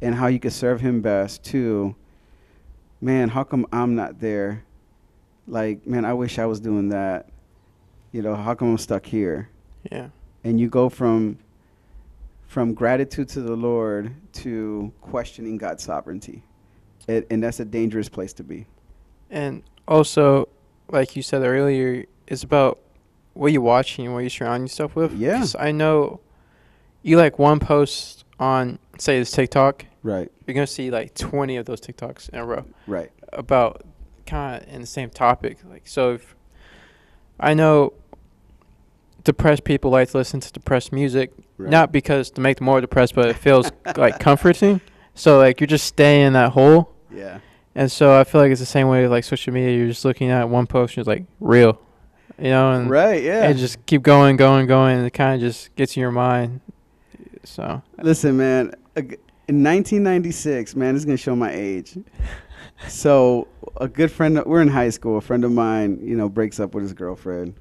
[0.00, 1.44] and how you can serve Him best.
[1.46, 1.94] To,
[3.00, 4.64] man, how come I'm not there?
[5.46, 7.28] Like, man, I wish I was doing that.
[8.12, 9.50] You know, how come I'm stuck here?
[9.90, 10.08] Yeah.
[10.44, 11.38] And you go from
[12.48, 16.42] from gratitude to the Lord to questioning God's sovereignty,
[17.06, 18.66] it, and that's a dangerous place to be.
[19.30, 20.48] And also,
[20.90, 22.78] like you said earlier, it's about
[23.34, 25.12] what you're watching and what you surround yourself with.
[25.14, 25.44] Yeah.
[25.58, 26.20] I know
[27.02, 31.56] you like one post on, say, this TikTok, Right, you're going to see like 20
[31.56, 33.84] of those TikToks in a row right, about
[34.26, 35.58] kind of in the same topic.
[35.68, 36.34] Like, so if
[37.40, 37.92] I know
[39.24, 41.70] depressed people like to listen to depressed music, right.
[41.70, 44.80] not because to make them more depressed, but it feels like comforting.
[45.14, 46.92] So, like, you're just staying in that hole.
[47.12, 47.40] yeah.
[47.74, 49.76] And so I feel like it's the same way with like social media.
[49.76, 51.80] You're just looking at one post and it's like real,
[52.36, 53.44] you know, and Right, yeah.
[53.48, 56.60] and just keep going, going, going, and it kind of just gets in your mind.
[57.44, 58.74] So Listen, man.
[58.96, 61.96] In 1996, man, this is gonna show my age.
[62.86, 65.18] So, a good friend, we're in high school.
[65.18, 67.54] A friend of mine, you know, breaks up with his girlfriend.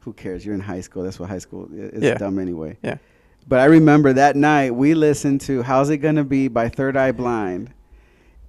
[0.00, 0.46] Who cares?
[0.46, 1.02] You're in high school.
[1.02, 2.02] That's what high school is.
[2.02, 2.14] Yeah.
[2.14, 2.78] dumb anyway.
[2.82, 2.98] Yeah.
[3.48, 7.12] But I remember that night we listened to "How's It Gonna Be" by Third Eye
[7.12, 7.72] Blind,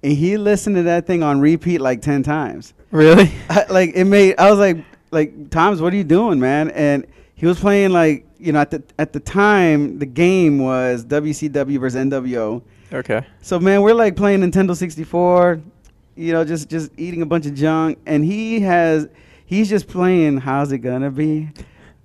[0.02, 2.74] and he listened to that thing on repeat like ten times.
[2.90, 4.78] really, I, like it made I was like
[5.10, 8.70] like Tom's what are you doing man and he was playing like you know at
[8.70, 14.16] the at the time the game was WCW versus NWO okay, so man we're like
[14.16, 15.60] playing Nintendo 64
[16.18, 17.98] you know just just eating a bunch of junk.
[18.06, 19.08] And he has
[19.46, 21.50] he's just playing how's it gonna be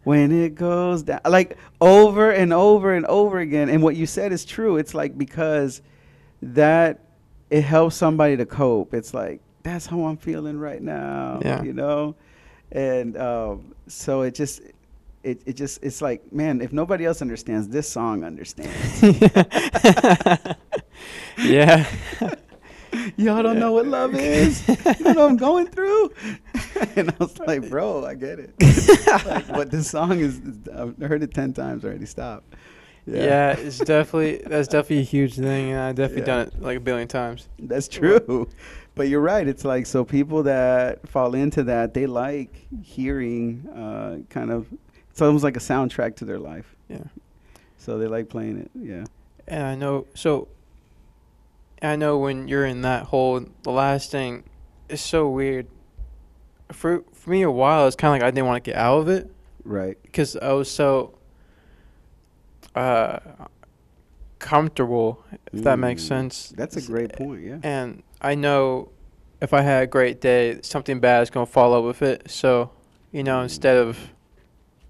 [0.03, 1.21] when it goes down?
[1.25, 3.69] Like over and over and over again.
[3.69, 4.77] And what you said is true.
[4.77, 5.81] It's like because
[6.41, 6.99] that
[7.49, 8.93] it helps somebody to cope.
[8.93, 11.63] It's like that's how i'm feeling right now Yeah.
[11.63, 12.15] you know?
[12.71, 14.61] And um, so it just
[15.23, 18.73] it, it just it's like man if nobody else understands this song understands.
[21.37, 21.85] Yeah,
[23.17, 26.11] y'all don't know what love is you know what i'm going through
[26.95, 28.53] and i was like bro i get it
[29.25, 32.43] like, but this song is is- i've heard it 10 times already stop
[33.05, 36.25] yeah, it's definitely that's definitely a huge thing, and I've definitely Yeah.
[36.37, 37.49] done it like a billion times.
[37.59, 38.47] That's true.
[38.95, 39.45] But you're right.
[39.45, 44.67] It's like so people that fall into that, they like hearing uh, kind of
[45.09, 46.77] it's almost like a soundtrack to their life.
[46.87, 47.03] Yeah.
[47.77, 48.71] So they like playing it.
[48.73, 49.03] Yeah.
[49.49, 50.47] And I know, so
[51.91, 54.43] I know when you're in that hole, the last thing
[54.89, 55.67] is so weird.
[56.71, 58.99] For for me, a while, it's kind of like I didn't want to get out
[58.99, 59.29] of it
[59.63, 59.97] Right.
[60.01, 61.17] because I was so
[62.75, 63.19] uh,
[64.39, 66.53] comfortable, if that makes Mm, sense.
[66.55, 67.43] That's a great point.
[67.43, 67.57] Yeah.
[67.63, 68.89] And I know
[69.41, 72.29] if I had a great day, something bad is going to follow with it.
[72.31, 72.71] So,
[73.11, 73.43] you know, Mm.
[73.43, 73.97] instead of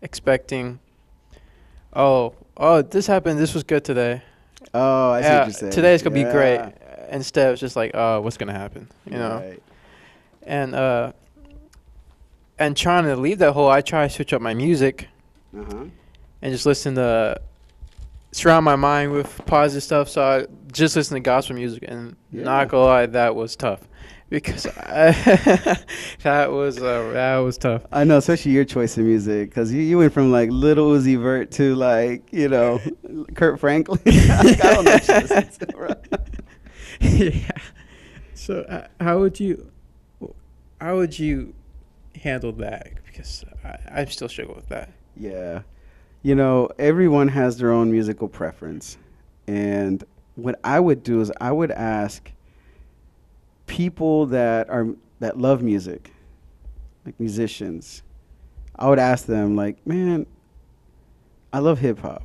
[0.01, 0.79] expecting,
[1.93, 4.21] oh, oh, this happened, this was good today.
[4.73, 5.71] Oh, I see Yeah, what you're saying.
[5.73, 6.61] Today's gonna be great.
[7.11, 9.37] Instead, it's just like, uh, what's gonna happen, you know?
[9.37, 9.63] Right.
[10.43, 11.11] And uh,
[12.59, 15.07] and trying to leave that hole, I try to switch up my music
[15.57, 15.85] Uh-huh.
[16.41, 17.39] and just listen to
[18.31, 20.09] surround my mind with positive stuff.
[20.09, 22.43] So I just listen to gospel music, and Yeah.
[22.43, 23.81] not gonna lie, that was tough
[24.29, 25.11] because I,
[26.23, 27.85] that was uh, that was tough.
[27.91, 31.19] I know, especially your choice of music, because you, you went from like Little Uzi
[31.21, 32.79] Vert to like you know
[33.35, 33.99] Kirk Franklin.
[34.05, 36.17] I don't know.
[37.03, 37.51] Yeah.
[38.35, 39.71] So uh, how would you
[40.81, 41.53] how would you
[42.21, 42.91] handle that?
[43.05, 44.91] Because I, I still struggle with that.
[45.15, 45.61] Yeah.
[46.23, 48.97] You know, everyone has their own musical preference.
[49.47, 50.03] And
[50.35, 52.31] what I would do is I would ask
[53.67, 54.87] people that are
[55.19, 56.11] that love music,
[57.05, 58.03] like musicians.
[58.75, 60.25] I would ask them like, "Man,
[61.51, 62.23] I love hip hop.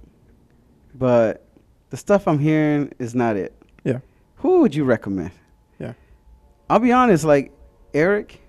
[0.94, 1.44] But
[1.90, 3.54] the stuff I'm hearing is not it."
[4.38, 4.42] Yeah.
[4.42, 5.30] Who would you recommend?
[5.78, 5.92] Yeah.
[6.70, 7.52] I'll be honest, like
[7.94, 8.40] Eric,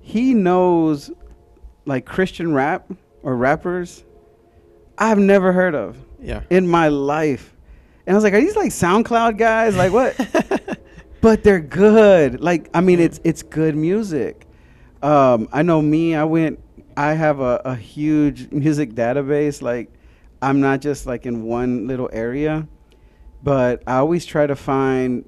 [0.00, 1.10] he knows
[1.84, 2.90] like Christian rap
[3.22, 4.04] or rappers
[4.98, 6.42] I've never heard of Yeah.
[6.50, 7.54] in my life.
[8.06, 9.76] And I was like, are these like SoundCloud guys?
[9.76, 10.16] Like what?
[11.20, 12.40] but they're good.
[12.40, 14.46] Like I mean, it's it's good music.
[15.02, 16.14] Um, I know me.
[16.14, 16.60] I went.
[16.96, 19.60] I have a, a huge music database.
[19.60, 19.92] Like
[20.40, 22.66] I'm not just like in one little area,
[23.42, 25.24] but I always try to find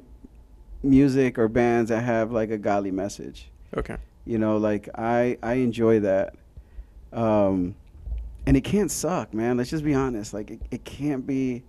[0.83, 3.51] music or bands that have like a godly message.
[3.77, 3.97] Okay.
[4.25, 6.35] You know, like I I enjoy that.
[7.13, 7.75] Um,
[8.47, 9.57] and it can't suck, man.
[9.57, 10.33] Let's just be honest.
[10.35, 11.63] Like it, it can't be.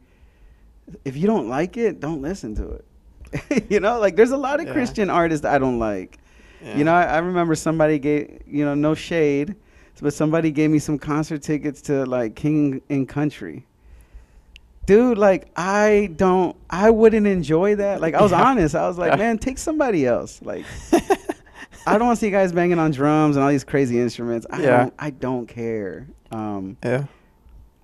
[1.06, 3.66] If you don't like it, don't listen to it.
[3.70, 4.74] you know, like there's a lot of Yeah.
[4.74, 6.18] Christian artists I don't like.
[6.64, 6.78] Yeah.
[6.78, 9.56] You know, I, I remember somebody gave you know no shade,
[10.02, 13.66] but somebody gave me some concert tickets to like King and Country.
[14.90, 18.02] Dude, like I don't, I wouldn't enjoy that.
[18.02, 18.42] Like I was Yeah.
[18.44, 20.42] honest, I was like, man, take somebody else.
[20.42, 20.66] Like
[21.86, 24.48] I don't want to see guys banging on drums and all these crazy instruments.
[24.50, 24.78] I Yeah.
[24.86, 26.08] don't, I don't care.
[26.32, 27.06] Um, Yeah.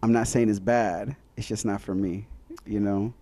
[0.02, 1.16] I'm not saying it's bad.
[1.38, 2.26] It's just not for me,
[2.66, 3.14] you know.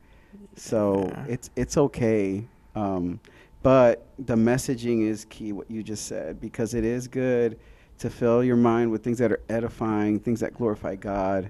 [0.55, 1.25] So Yeah.
[1.27, 2.45] it's it's okay.
[2.77, 3.19] Um,
[3.63, 5.51] but the messaging is key.
[5.51, 7.59] What you just said, because it is good
[7.99, 11.49] to fill your mind with things that are edifying, things that glorify God.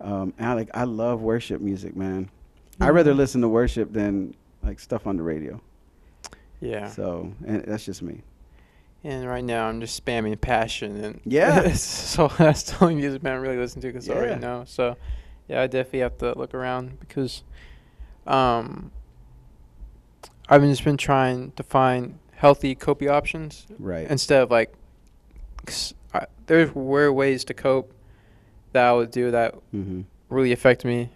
[0.00, 2.30] Um, and I like I love worship music, man.
[2.80, 5.60] I'd rather listen to worship than like stuff on the radio.
[6.60, 6.88] Yeah.
[6.88, 8.22] So and that's just me.
[9.04, 11.72] And right now I'm just spamming passion and Yeah.
[11.74, 14.18] so that's the only music band I really listen to because I Yeah.
[14.18, 14.64] already know.
[14.66, 14.96] So
[15.48, 17.42] yeah, I definitely have to look around because
[18.26, 18.90] um
[20.48, 24.10] I've just been trying to find healthy coping options Right.
[24.10, 24.72] instead of like
[25.66, 27.92] 'cause I, there were ways to cope
[28.72, 30.02] that I would do that mm-hmm.
[30.28, 31.10] really affect me.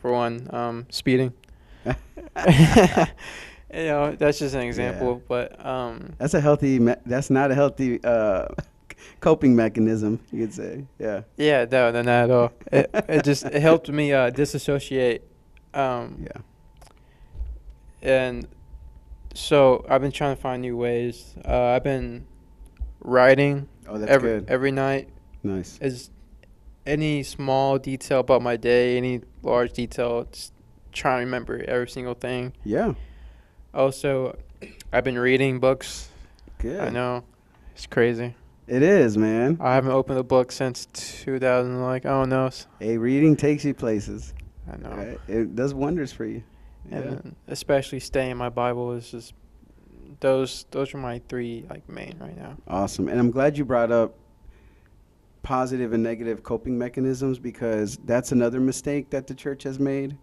[0.00, 1.32] For one, um, speeding.
[1.84, 1.94] you
[3.72, 6.78] know, that's just an example, but um, That's a healthy.
[6.78, 8.46] Me- that's not a healthy uh,
[9.20, 10.20] coping mechanism.
[10.32, 10.84] You could say.
[10.98, 11.22] Yeah.
[11.36, 12.52] Yeah, no, no, not at all.
[12.70, 15.24] It, it just it helped me uh, disassociate.
[15.74, 16.42] Um, Yeah.
[18.02, 18.46] And
[19.34, 21.34] so I've been trying to find new ways.
[21.44, 22.26] Uh, I've been
[23.00, 24.48] writing Oh, that's every good.
[24.48, 25.08] every night.
[25.42, 25.78] Nice.
[25.80, 26.10] Is
[26.86, 30.52] any small detail about my day, any large detail, just
[30.92, 32.52] trying to remember every single thing.
[32.64, 32.94] Yeah.
[33.74, 34.38] Also,
[34.92, 36.08] I've been reading books.
[36.58, 36.80] Good.
[36.80, 37.24] I know,
[37.74, 38.34] it's crazy.
[38.66, 39.58] It is, man.
[39.60, 41.82] I haven't opened a book since 2000.
[41.82, 44.32] Like, oh no, s- A reading takes you places.
[44.72, 44.90] I know.
[44.96, 45.20] Right?
[45.28, 46.42] It does wonders for you.
[46.90, 46.98] Yeah.
[46.98, 49.34] and especially staying in my Bible is just
[50.20, 52.56] those those are my three like main right now.
[52.66, 53.08] Awesome.
[53.08, 54.14] And I'm glad you brought up
[55.46, 60.18] positive and negative coping mechanisms because that's another mistake that the church has made.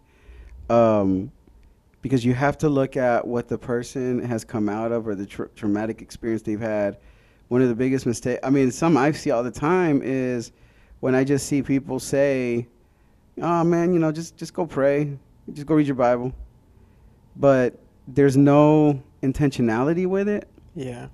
[0.69, 1.31] Um,
[2.01, 5.25] because you have to look at what the person has come out of or the
[5.25, 6.97] tra- traumatic experience they've had.
[7.47, 10.51] One of the biggest mistakes, I mean, some I see all the time is
[10.99, 12.67] when I just see people say,
[13.41, 15.17] "Oh man, you know, just just go pray,
[15.53, 16.33] just go read your Bible,"
[17.37, 21.07] but there's no intentionality with it Yeah.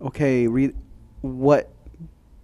[0.00, 0.76] okay, read
[1.22, 1.72] what?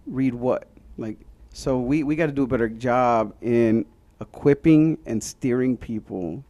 [0.06, 0.68] Read what?
[0.98, 1.18] Like,
[1.52, 3.86] so we, we got to do a better job in
[4.20, 6.44] equipping and steering people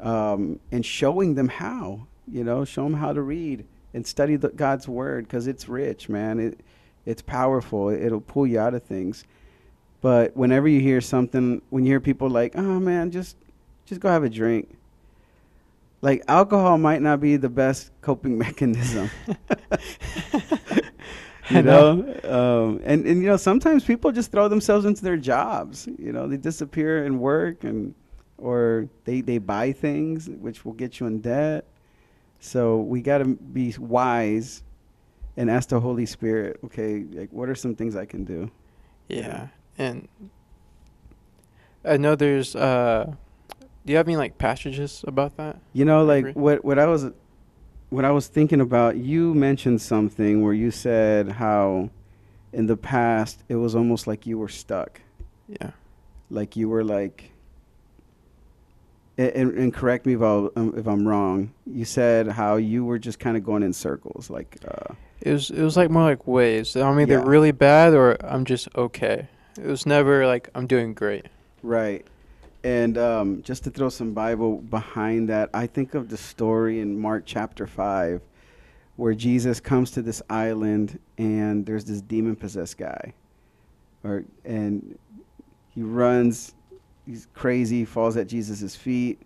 [0.00, 3.64] um, and showing them how, you know, show them how to read
[3.94, 6.38] and study the, God's word because it's rich, man.
[6.40, 6.60] It,
[7.06, 7.88] it's powerful.
[7.88, 9.24] It'll pull you out of things.
[10.00, 13.36] But whenever you hear something, when you hear people like, oh man, just,
[13.86, 14.76] just go have a drink.
[16.00, 19.10] Like alcohol might not be the best coping mechanism.
[21.52, 21.90] You know.
[22.24, 25.88] um, and and you know sometimes people just throw themselves into their jobs.
[25.98, 27.94] You know, they disappear in work and
[28.38, 31.64] or they they buy things which will get you in debt.
[32.40, 34.62] So we got to be wise
[35.36, 36.58] and ask the Holy Spirit.
[36.64, 38.50] Okay, like what are some things I can do?
[39.08, 39.48] Yeah.
[39.78, 40.08] And
[41.84, 43.14] I know there's uh
[43.84, 45.60] do you have any like passages about that?
[45.72, 47.10] You know, like what what I was
[47.92, 51.90] what I was thinking about, you mentioned something where you said how
[52.52, 55.00] in the past it was almost like you were stuck.
[55.46, 55.72] Yeah.
[56.30, 57.30] Like you were like
[59.18, 60.26] and, and correct me if, i
[60.56, 61.52] um, if I'm wrong.
[61.66, 65.50] You said how you were just kind of going in circles, like uh, It was
[65.50, 66.74] it was like more like waves.
[66.76, 67.24] I'm either Yeah.
[67.26, 69.28] really bad or I'm just okay.
[69.60, 71.26] It was never like I'm doing great.
[71.62, 72.06] Right.
[72.64, 76.98] And um, just to throw some Bible behind that, I think of the story in
[76.98, 78.20] Mark chapter 5
[78.96, 83.14] where Jesus comes to this island and there's this demon possessed guy.
[84.04, 84.98] Or, and
[85.74, 86.54] he runs,
[87.06, 89.20] he's crazy, falls at Jesus' feet.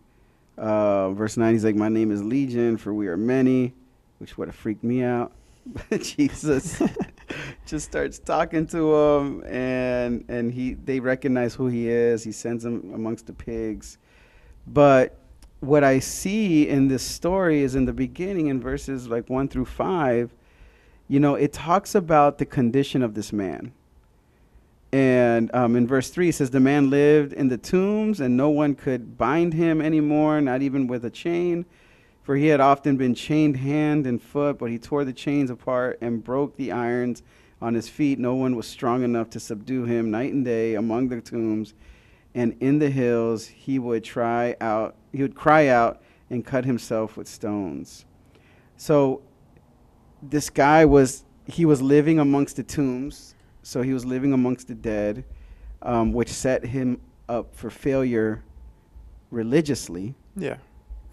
[0.56, 3.74] Uh, verse 9, he's like, My name is Legion, for we are many,
[4.18, 5.32] which would have freaked me out.
[6.00, 6.80] Jesus
[7.66, 12.22] just starts talking to him and and he they recognize who he is.
[12.24, 13.98] He sends him amongst the pigs.
[14.66, 15.18] But
[15.60, 19.64] what i see in this story is in the beginning in verses like 1 through
[19.64, 20.30] 5
[21.08, 23.72] you know it talks about the condition of this man.
[24.92, 28.50] And um, in verse 3 it says the man lived in the tombs and no
[28.50, 31.64] one could bind him anymore not even with a chain
[32.26, 35.96] for he had often been chained hand and foot, but he tore the chains apart
[36.00, 37.22] and broke the irons
[37.62, 38.18] on his feet.
[38.18, 41.72] No one was strong enough to subdue him night and day among the tombs
[42.34, 43.46] and in the hills.
[43.46, 48.04] He would try out, he would cry out and cut himself with stones.
[48.76, 49.22] So
[50.20, 54.74] this guy was he was living amongst the tombs, so he was living amongst the
[54.74, 55.24] dead,
[55.80, 58.42] um, which set him up for failure
[59.30, 60.56] religiously Yeah.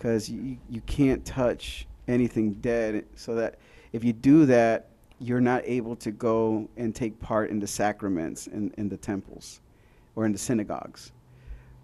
[0.04, 3.06] Because you, you can't touch anything dead.
[3.16, 3.56] So that
[3.93, 4.89] if you do that,
[5.20, 9.62] you're not able to go and take part in the sacraments in, in the temples
[10.18, 11.14] or in the synagogues.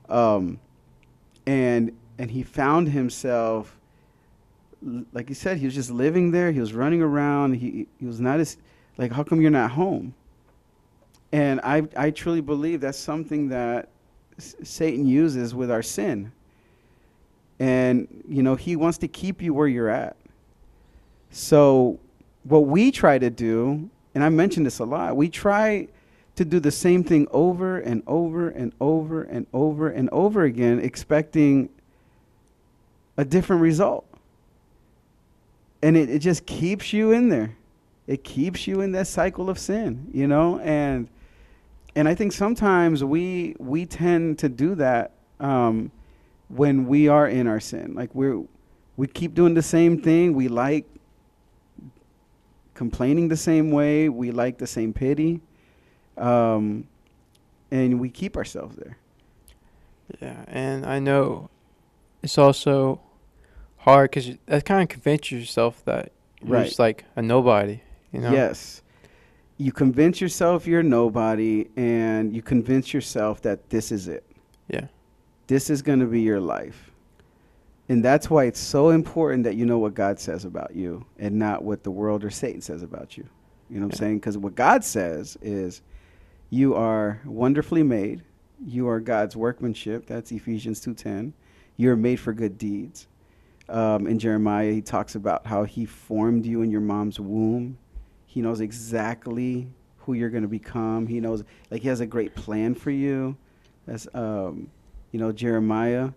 [0.10, 0.60] Um,
[1.48, 3.80] and and he found himself,
[5.14, 6.52] like he said, he was just living there.
[6.52, 7.54] He was running around.
[7.54, 8.58] He he was not as
[8.98, 10.14] like, how come you're not home?
[11.32, 13.88] And I I truly believe that's something that
[14.38, 16.34] Satan uses with our sin
[17.60, 20.16] and you know he wants to keep you where you're at.
[21.32, 22.00] So
[22.44, 25.88] what we try to do and i mention this a lot we try
[26.36, 30.80] to do the same thing over and over and over and over and over again
[30.80, 31.68] expecting
[33.18, 34.06] a different result.
[35.82, 37.58] And it, it just keeps you in there.
[38.08, 40.60] It keeps you in that cycle of sin you know?
[40.60, 41.10] And
[41.96, 45.92] and i think sometimes we we tend to do that um,
[46.50, 47.94] when we are in our sin.
[47.96, 48.44] Like we're
[48.98, 50.34] we keep doing the same thing.
[50.34, 50.86] We like
[52.74, 54.10] complaining the same way.
[54.10, 55.42] We like the same pity,
[56.18, 56.88] um,
[57.72, 58.98] and we keep ourselves there.
[60.22, 61.50] Yeah, and I know
[62.24, 63.00] it's also
[63.78, 66.66] hard because that kind of convinces yourself that you're Right.
[66.66, 67.82] just like a nobody.
[68.12, 68.32] You know.
[68.32, 68.82] Yes.
[69.58, 74.26] You convince yourself you're nobody, and you convince yourself that this is it.
[74.70, 74.88] Yeah.
[75.50, 76.92] This is going to be your life.
[77.90, 81.40] And that's why it's so important that you know what God says about you and
[81.40, 83.28] not what the world or Satan says about you.
[83.68, 84.20] You know what I'm saying?
[84.20, 85.82] Because what God says is
[86.52, 88.22] you are wonderfully made.
[88.64, 90.06] You are God's workmanship.
[90.06, 91.34] That's Ephesians 2.10.
[91.78, 93.08] You're made for good deeds.
[93.70, 97.76] Um, in Jeremiah, he talks about how he formed you in your mom's womb.
[98.28, 101.08] He knows exactly who you're going to become.
[101.08, 103.36] He knows, like, he has a great plan for you.
[103.88, 104.70] That's, um,
[105.12, 106.12] you know, Jeremiah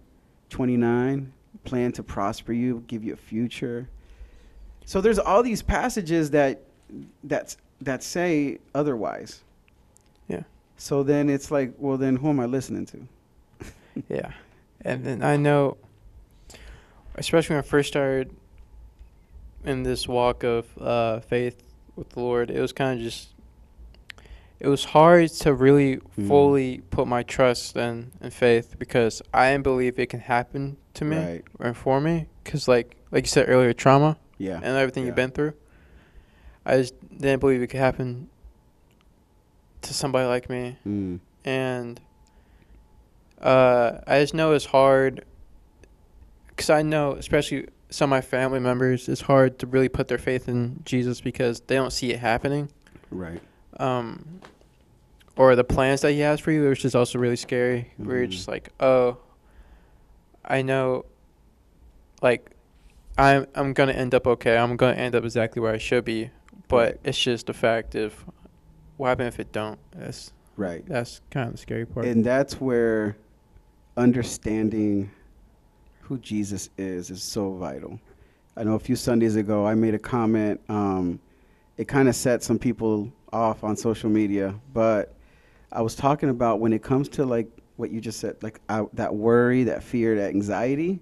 [0.51, 1.33] 29,
[1.65, 3.89] plan to prosper you, give you a future.
[4.85, 6.61] So there's all these passages that
[7.25, 9.43] that that say otherwise.
[10.29, 10.43] Yeah.
[10.77, 13.07] So then it's like, well, then who am I listening to?
[14.09, 14.33] Yeah.
[14.85, 15.77] And then I know,
[17.15, 18.35] especially when I first started
[19.65, 21.63] in this walk of uh, faith
[21.95, 23.29] with the Lord, it was kind of just,
[24.65, 26.29] it was hard to really Mm.
[26.29, 31.05] fully put my trust and, in faith because I didn't believe it can happen to
[31.05, 31.45] me Right.
[31.59, 32.29] or for me.
[32.45, 34.57] Because, like, like you said earlier, trauma Yeah.
[34.63, 35.09] and everything Yeah.
[35.09, 35.55] you've been through,
[36.65, 38.29] I just didn't believe it could happen
[39.83, 41.19] to somebody like me Mm.
[41.45, 42.01] and
[43.41, 45.25] uh, I just know it's hard
[46.49, 50.19] because I know, especially some of my family members, it's hard to really put their
[50.19, 52.69] faith in Jesus because they don't see it happening,
[53.11, 53.41] Right.
[53.81, 54.25] um,
[55.37, 57.93] or the plans that He has for you, which is also really scary.
[57.97, 59.19] Where you're just like, oh,
[60.45, 61.07] I know,
[62.21, 62.51] like,
[63.19, 64.57] I'm I'm gonna end up okay.
[64.57, 66.31] I'm gonna end up exactly where I should be,
[66.69, 68.15] but it's just the fact of
[68.97, 69.79] what happens if it don't.
[69.93, 70.85] That's Right.
[70.87, 72.07] that's kind of the scary part.
[72.07, 73.17] And that's where
[73.97, 75.11] understanding
[76.01, 77.99] who Jesus is is so vital.
[78.57, 80.61] I know a few Sundays ago I made a comment.
[80.69, 81.21] Um,
[81.79, 85.15] it kind of set some people off on social media, but
[85.73, 88.85] I was talking about when it comes to like what you just said, like I,
[88.93, 91.01] that worry, that fear, that anxiety,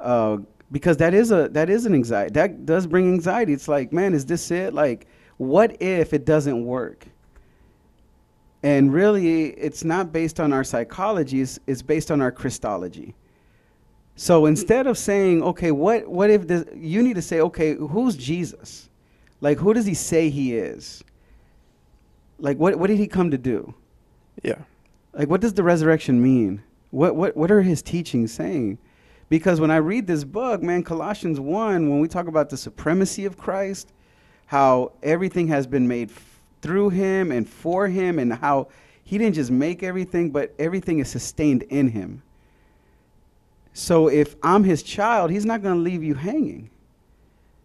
[0.00, 0.38] uh,
[0.70, 3.52] because that is a that is an anxiety that does bring anxiety.
[3.52, 4.74] It's like, man, is this it?
[4.74, 5.06] Like,
[5.38, 7.06] what if it doesn't work?
[8.62, 13.14] And really, it's not based on our psychology; it's, it's based on our Christology.
[14.16, 18.16] So instead of saying, okay, what what if this, you need to say, okay, who's
[18.16, 18.88] Jesus?
[19.40, 21.02] Like, who does he say he is?
[22.38, 23.74] Like, what what did he come to do?
[24.42, 24.58] Yeah.
[25.12, 26.62] Like, what does the resurrection mean?
[26.90, 28.78] What, what, what are his teachings saying?
[29.28, 33.24] Because when I read this book, man, Colossians 1, when we talk about the supremacy
[33.24, 33.92] of Christ,
[34.46, 38.68] how everything has been made f- through him and for him, and how
[39.02, 42.22] he didn't just make everything, but everything is sustained in him.
[43.72, 46.70] So if I'm his child, he's not going to leave you hanging.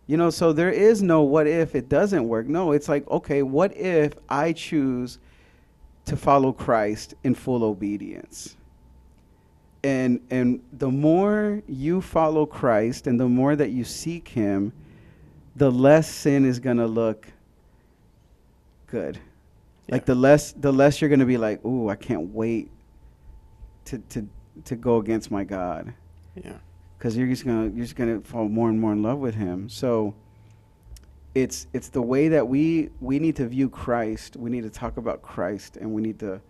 [0.07, 2.47] You know, so there is no what if it doesn't work.
[2.47, 5.19] No, it's like, okay, what if I choose
[6.09, 8.55] to follow Christ in full obedience.
[9.83, 14.73] And and the more you follow Christ and the more that you seek him,
[15.55, 17.27] the less sin is going to look
[18.87, 19.19] good.
[19.87, 19.95] Yeah.
[19.95, 22.71] Like the less the less you're going to be like, "Ooh, I can't wait
[23.85, 24.27] to to
[24.65, 25.93] to go against my God."
[26.35, 26.57] Yeah.
[26.97, 29.19] Cuz you're just going to you're just going to fall more and more in love
[29.19, 29.69] with him.
[29.69, 30.15] So
[31.35, 34.35] it's it's the way that we we need to view Christ.
[34.35, 36.41] We need to talk about Christ, and we need to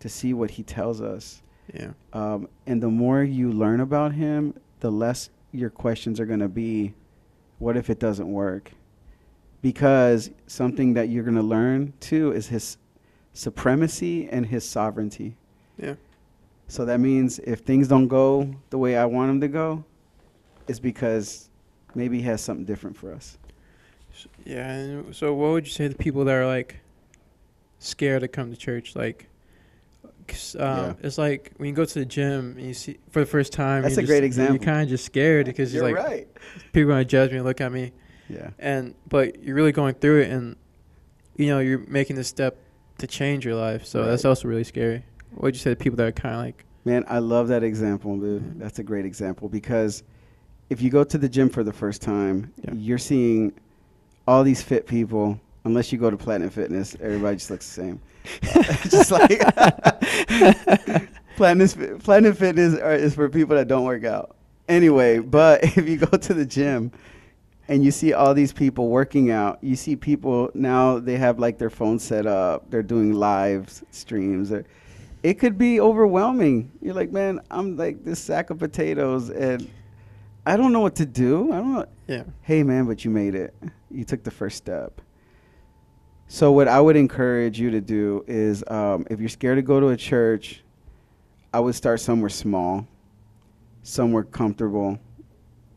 [0.00, 1.42] to see what He tells us.
[1.74, 1.90] Yeah.
[2.12, 6.48] Um, and the more you learn about Him, the less your questions are going to
[6.48, 6.94] be,
[7.58, 8.72] "What if it doesn't work?"
[9.60, 12.76] Because something that you're going to learn too is His
[13.32, 15.36] supremacy and His sovereignty.
[15.76, 15.94] Yeah.
[16.68, 19.84] So that means if things don't go the way I want them to go,
[20.68, 21.48] it's because
[21.94, 23.36] maybe He has something different for us.
[24.44, 26.80] Yeah, and so what would you say to people that are like
[27.78, 28.96] scared to come to church?
[28.96, 29.28] Like,
[30.04, 30.06] um,
[30.58, 30.92] yeah.
[31.02, 33.82] it's like when you go to the gym and you see for the first time.
[33.82, 34.56] That's a just, great example.
[34.56, 36.28] You're kind of just scared because you're like, right.
[36.72, 37.92] People gonna judge me, and look at me.
[38.28, 38.50] Yeah.
[38.58, 40.56] And but you're really going through it, and
[41.36, 42.58] you know you're making the step
[42.98, 43.86] to change your life.
[43.86, 44.08] So right.
[44.08, 45.04] that's also really scary.
[45.32, 46.64] What would you say to people that are kind of like?
[46.84, 48.42] Man, I love that example, dude.
[48.42, 48.58] Mm-hmm.
[48.58, 50.02] That's a great example because
[50.70, 52.72] if you go to the gym for the first time, yeah.
[52.74, 53.52] you're seeing
[54.28, 58.00] all these fit people, unless you go to Platinum Fitness, everybody just looks the same.
[58.90, 59.40] just like
[61.36, 64.36] Platinum, Fitness is for people that don't work out.
[64.68, 66.92] Anyway, but if you go to the gym
[67.68, 71.56] and you see all these people working out, you see people now they have like
[71.56, 74.52] their phone set up, they're doing live streams.
[75.22, 76.70] It could be overwhelming.
[76.82, 79.70] You're like, man, I'm like this sack of potatoes and
[80.48, 81.52] I don't know what to do.
[81.52, 81.86] I don't know.
[82.06, 82.22] Yeah.
[82.40, 83.54] Hey, man, but you made it.
[83.90, 85.02] You took the first step.
[86.26, 89.78] So, what I would encourage you to do is um, if you're scared to go
[89.78, 90.62] to a church,
[91.52, 92.86] I would start somewhere small,
[93.82, 94.98] somewhere comfortable,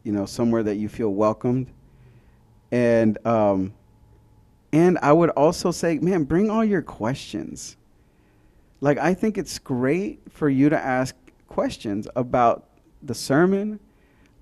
[0.04, 1.68] you know, somewhere that you feel welcomed.
[2.72, 3.74] And, um,
[4.72, 7.76] and I would also say, man, bring all your questions.
[8.80, 11.14] Like, I think it's great for you to ask
[11.50, 12.70] questions about
[13.04, 13.78] the sermon,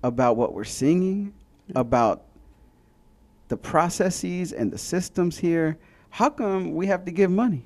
[0.02, 1.34] about what we're singing,
[1.74, 2.24] about
[3.48, 5.76] the processes and the systems here.
[6.08, 7.64] How come we have to give money?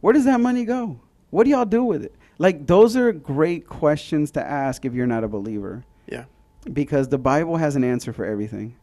[0.00, 1.00] Where does that money go?
[1.30, 2.14] What do y'all do with it?
[2.38, 5.84] Like, those are great questions to ask if you're not a believer.
[6.06, 6.24] Yeah.
[6.72, 8.76] Because the Bible has an answer for everything.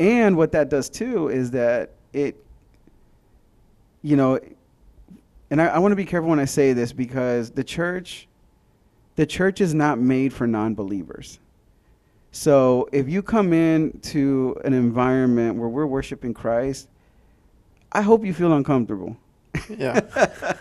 [0.00, 2.44] And what that does too is that it,
[4.02, 4.40] you know,
[5.50, 8.26] and I, I want to be careful when I say this because the church,
[9.16, 11.38] the church is not made for non believers.
[12.34, 16.88] So if you come in to an environment where we're worshiping Christ,
[17.92, 19.16] I hope you feel uncomfortable.
[19.68, 20.00] Yeah.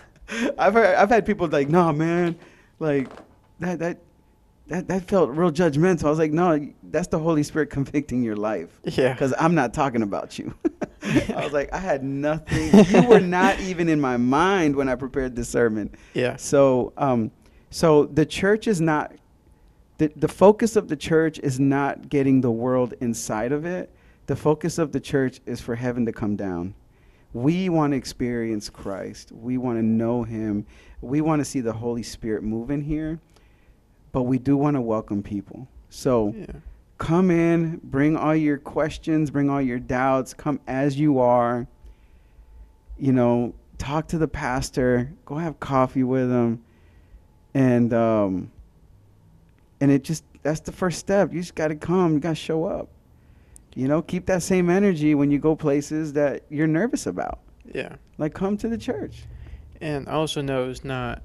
[0.60, 2.38] I've heard, I've had people like, "No, man,
[2.78, 3.10] like
[3.60, 3.98] that that
[4.68, 8.36] that that felt real judgmental." I was like, "No, that's the Holy Spirit convicting your
[8.36, 9.16] life." Yeah.
[9.16, 10.54] Cuz I'm not talking about you.
[11.02, 12.86] I was like, I had nothing.
[12.92, 15.90] You were not even in my mind when I prepared this sermon.
[16.14, 16.36] Yeah.
[16.36, 17.32] So um
[17.72, 19.12] so the church is not
[20.04, 23.90] the, the focus of the church is not getting the world inside of it.
[24.26, 26.76] The focus of the church is for heaven to come down.
[27.32, 29.32] We want to experience Christ.
[29.32, 30.66] We want to know him.
[31.02, 33.20] We want to see the Holy Spirit move in here.
[34.12, 35.70] But we do want to welcome people.
[35.90, 36.48] So yeah.
[36.98, 41.66] come in, bring all your questions, bring all your doubts, come as you are.
[42.98, 46.62] You know, talk to the pastor, go have coffee with him.
[47.54, 48.52] And um,
[49.82, 51.34] and it just that's the first step.
[51.34, 52.14] You just got to come.
[52.14, 52.90] You got to show up.
[53.76, 57.40] You know, keep that same energy when you go places that you're nervous about.
[57.74, 57.96] Yeah.
[58.18, 59.24] Like come to the church.
[59.82, 61.24] And I also know it's not.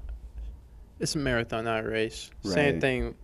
[0.99, 2.29] It's a marathon, not a race.
[2.43, 3.15] Same thing.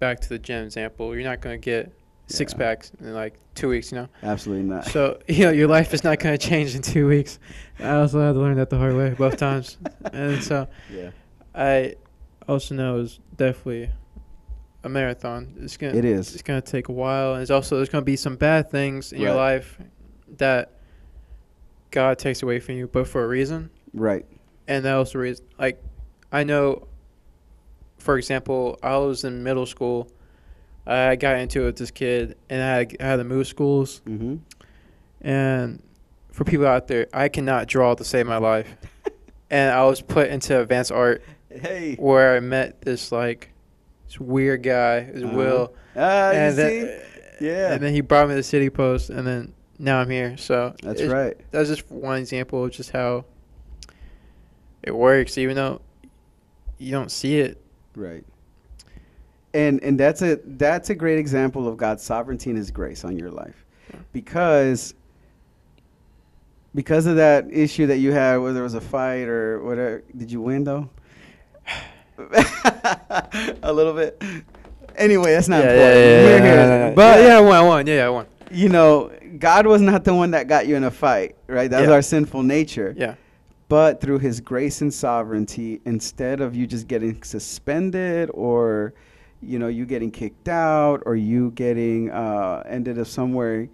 [0.00, 1.14] Back to the gym example.
[1.14, 1.92] You're not gonna get
[2.26, 2.58] six Yeah.
[2.58, 3.92] packs in like two weeks.
[3.92, 4.08] You know.
[4.22, 4.86] Absolutely not.
[4.86, 7.38] So you know your life is not gonna change in two weeks.
[7.78, 9.76] I also had to learn that the hard way both times.
[10.12, 11.10] and so yeah.
[11.54, 11.94] I
[12.48, 13.90] also know it's definitely
[14.84, 15.54] a marathon.
[15.60, 15.94] It's gonna.
[15.94, 16.34] It is.
[16.34, 19.20] It's gonna take a while, and it's also there's gonna be some bad things in
[19.20, 19.78] your life
[20.36, 20.72] that
[21.90, 23.70] God takes away from you, but for a reason.
[23.92, 24.26] Right.
[24.68, 25.46] And that was the reason.
[25.58, 25.82] Like,
[26.32, 26.86] I know,
[27.98, 30.08] for example, I was in middle school.
[30.86, 34.02] I got into it with this kid, and I had, I had to move schools.
[34.06, 34.36] Mm-hmm.
[35.22, 35.82] And
[36.30, 38.68] for people out there, I cannot draw to save my life.
[39.50, 41.94] and I was put into advanced art Hey.
[41.96, 43.53] where I met this like
[44.06, 45.36] this weird guy, is Uh-huh.
[45.36, 45.74] Will.
[45.96, 46.62] Ah, you and see?
[46.62, 47.00] then,
[47.40, 47.72] Yeah.
[47.74, 50.36] And then he brought me the City Post, and then now I'm here.
[50.36, 51.36] So That's right.
[51.50, 53.24] That's just one example of just how
[54.82, 55.80] it works, even though
[56.78, 57.60] you don't see it.
[57.96, 58.24] Right.
[59.52, 63.16] And and that's a that's a great example of God's sovereignty and his grace on
[63.16, 63.64] your life.
[64.12, 64.94] Because
[66.74, 70.30] because of that issue that you had whether it was a fight or whatever did
[70.30, 70.88] you win though?
[73.62, 74.20] a little bit.
[74.96, 75.80] Anyway, that's not important.
[75.80, 76.92] We're here.
[76.94, 77.86] But yeah, I won, I won.
[77.86, 78.26] Yeah, I won.
[78.50, 81.70] you know, God was not the one that got you in a fight, right?
[81.70, 81.94] That's Yeah.
[81.94, 82.94] our sinful nature.
[82.96, 83.14] Yeah.
[83.68, 88.92] But through his grace and sovereignty, instead of you just getting suspended or,
[89.42, 93.68] you know, you getting kicked out or you getting uh, ended up somewhere,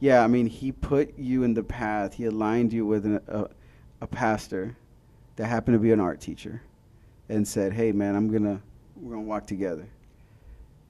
[0.00, 2.12] yeah, I mean, he put you in the path.
[2.14, 3.46] He aligned you with an, a,
[4.02, 4.76] a pastor
[5.36, 6.60] that happened to be an art teacher
[7.28, 8.60] and said, hey, man, I'm to,
[9.00, 9.86] we're to walk together.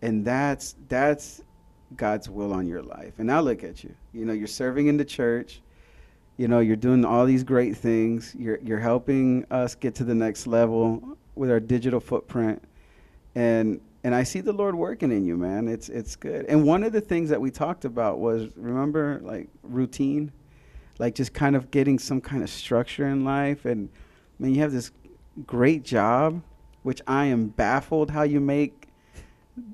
[0.03, 1.43] And that's, that's
[1.97, 3.15] God's will on your life.
[3.19, 3.95] And now look at you.
[4.13, 5.61] You know, you're serving in the church.
[6.37, 8.35] You know you're doing all these great things.
[8.39, 12.63] You're you're helping us get to the next level with our digital footprint.
[13.35, 15.67] And and I see the Lord working in you man.
[15.67, 16.45] It's it's good.
[16.47, 20.31] And one of the things that we talked about was remember like routine?
[20.99, 23.65] Like just kind of getting some kind of structure in life.
[23.65, 23.89] And
[24.39, 24.91] I mean you have this
[25.47, 26.43] great job
[26.83, 28.89] which I am baffled how you make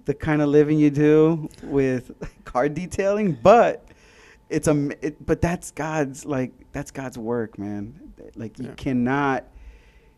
[0.07, 2.11] the kind of living you do with
[2.45, 3.85] car detailing but
[4.51, 8.75] it's a it, but that's god's like that's god's work man like you Yeah.
[8.77, 9.45] cannot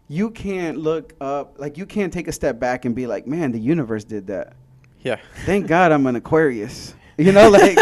[0.09, 3.53] you can't look up like you can't take a step back and be like man
[3.53, 4.53] the universe did that
[5.03, 5.17] Yeah.
[5.47, 7.77] thank god i'm an aquarius you know like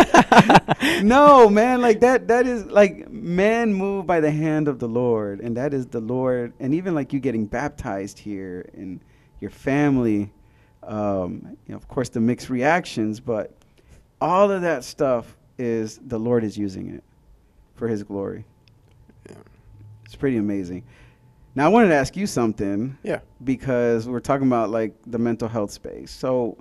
[1.02, 5.40] no man like that that is like men move by the hand of the lord
[5.40, 9.00] and that is the lord and even like you getting baptized here and
[9.40, 10.30] your family
[10.82, 13.52] um you know of course the mixed reactions but
[14.20, 17.02] all of that stuff is the lord is using it
[17.76, 18.44] for his glory
[19.28, 19.36] Yeah.
[20.04, 20.82] it's pretty amazing
[21.54, 23.20] now i wanted to ask you something Yeah.
[23.44, 26.10] because we're talking about like the mental health space.
[26.10, 26.56] So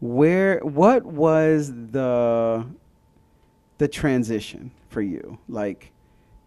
[0.00, 2.64] where what was the
[3.78, 5.38] the transition for you?
[5.48, 5.92] Like,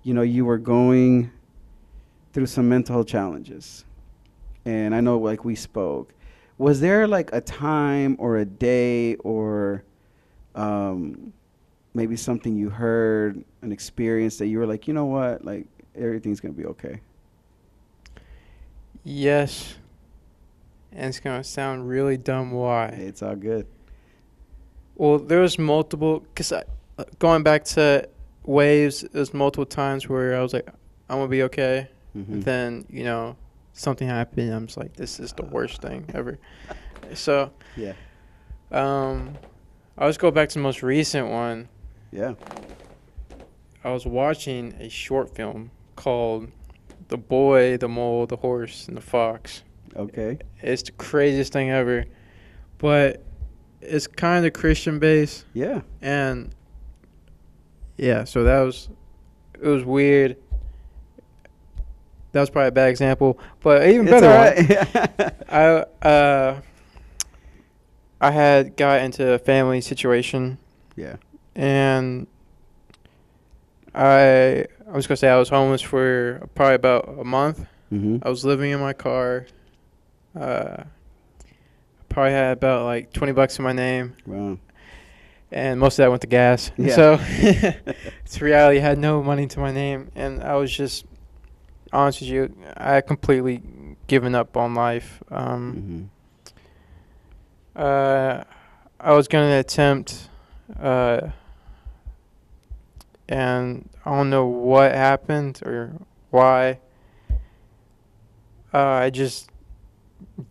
[0.03, 1.31] you know, you were going
[2.33, 3.85] through some mental challenges.
[4.65, 6.13] And I know like we spoke.
[6.57, 9.83] Was there like a time or a day or
[10.55, 11.33] um
[11.93, 16.39] maybe something you heard, an experience that you were like, you know what, like everything's
[16.39, 17.01] gonna be okay.
[19.03, 19.75] Yes.
[20.93, 22.51] And it's gonna sound really dumb.
[22.51, 22.87] Why?
[22.87, 23.65] It's all good.
[24.95, 26.51] Well, there was multiple because
[27.19, 28.07] going back to
[28.43, 30.67] waves, there's multiple times where I was like,
[31.09, 31.87] I'm gonna be okay.
[32.15, 32.43] Mhm.
[32.43, 33.35] Then you know
[33.73, 34.53] something happened.
[34.53, 36.37] I'm just like, this is the worst thing ever.
[37.13, 37.93] So Yeah.
[38.71, 39.35] um,
[39.97, 41.69] I'll just go back to the most recent one.
[42.11, 42.33] Yeah.
[43.83, 46.49] I was watching a short film called
[47.07, 49.63] "The Boy, the Mole, the Horse, and the Fox."
[49.95, 50.39] Okay.
[50.61, 52.05] It's the craziest thing ever,
[52.77, 53.23] but
[53.81, 55.45] it's kind of Christian based.
[55.53, 55.81] Yeah.
[56.01, 56.53] and
[57.97, 58.89] yeah, so that was
[59.61, 60.37] it was weird.
[62.31, 65.13] That was probably a bad example, but even It's better.
[65.17, 65.33] right.
[65.49, 66.61] I uh,
[68.21, 70.57] I had got into a family situation,
[70.95, 71.17] yeah.
[71.55, 72.27] and
[73.93, 77.65] I I was gonna say I was homeless for probably about a month.
[77.91, 78.17] Mm-hmm.
[78.23, 79.45] I was living in my car.
[80.39, 80.83] Uh,
[82.09, 84.57] probably had about like twenty bucks in my name Wow.
[85.51, 86.71] and most of that went to gas.
[86.77, 86.95] Yeah.
[86.95, 87.17] So
[88.25, 88.79] it's reality.
[88.79, 91.05] I had no money to my name, and I was just
[91.93, 92.55] honest with you.
[92.77, 93.61] I had completely
[94.07, 95.21] given up on life.
[95.29, 96.09] Um,
[97.75, 97.81] Mm-hmm.
[97.83, 98.43] uh,
[98.99, 100.29] I was gonna attempt
[100.79, 101.29] uh,
[103.27, 105.93] and I don't know what happened or
[106.29, 106.79] why.
[108.73, 109.49] Uh, I just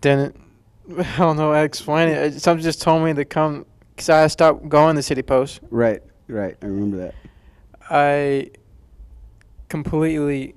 [0.01, 0.37] didn't.
[0.99, 2.35] I don't know how to explain it.
[2.37, 5.61] It- Something just told me to come because I stopped going to City Post.
[5.71, 6.57] Right, right.
[6.63, 7.15] I remember that.
[7.91, 8.51] I
[9.69, 10.55] completely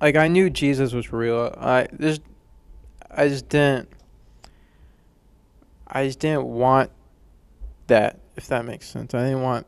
[0.00, 1.54] like I knew Jesus was real.
[1.58, 2.22] I just
[3.10, 3.88] I just didn't
[5.86, 6.90] I just didn't want
[7.88, 9.14] that if that makes sense.
[9.14, 9.66] I didn't want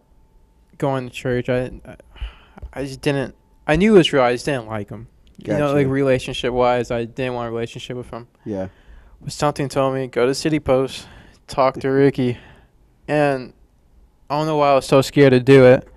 [0.79, 1.49] going to church.
[1.49, 1.97] I I,
[2.73, 3.35] I just didn't
[3.67, 4.23] I knew it was real.
[4.23, 5.09] I just didn't like him.
[5.39, 5.75] You know, Gotcha.
[5.75, 8.29] like relationship wise, I didn't want a relationship with him.
[8.45, 8.69] Yeah.
[9.21, 11.07] But something told me go to City Post,
[11.49, 12.39] talk to Ricky,
[13.09, 13.53] and
[14.31, 15.89] I don't know why I was so scared to do it.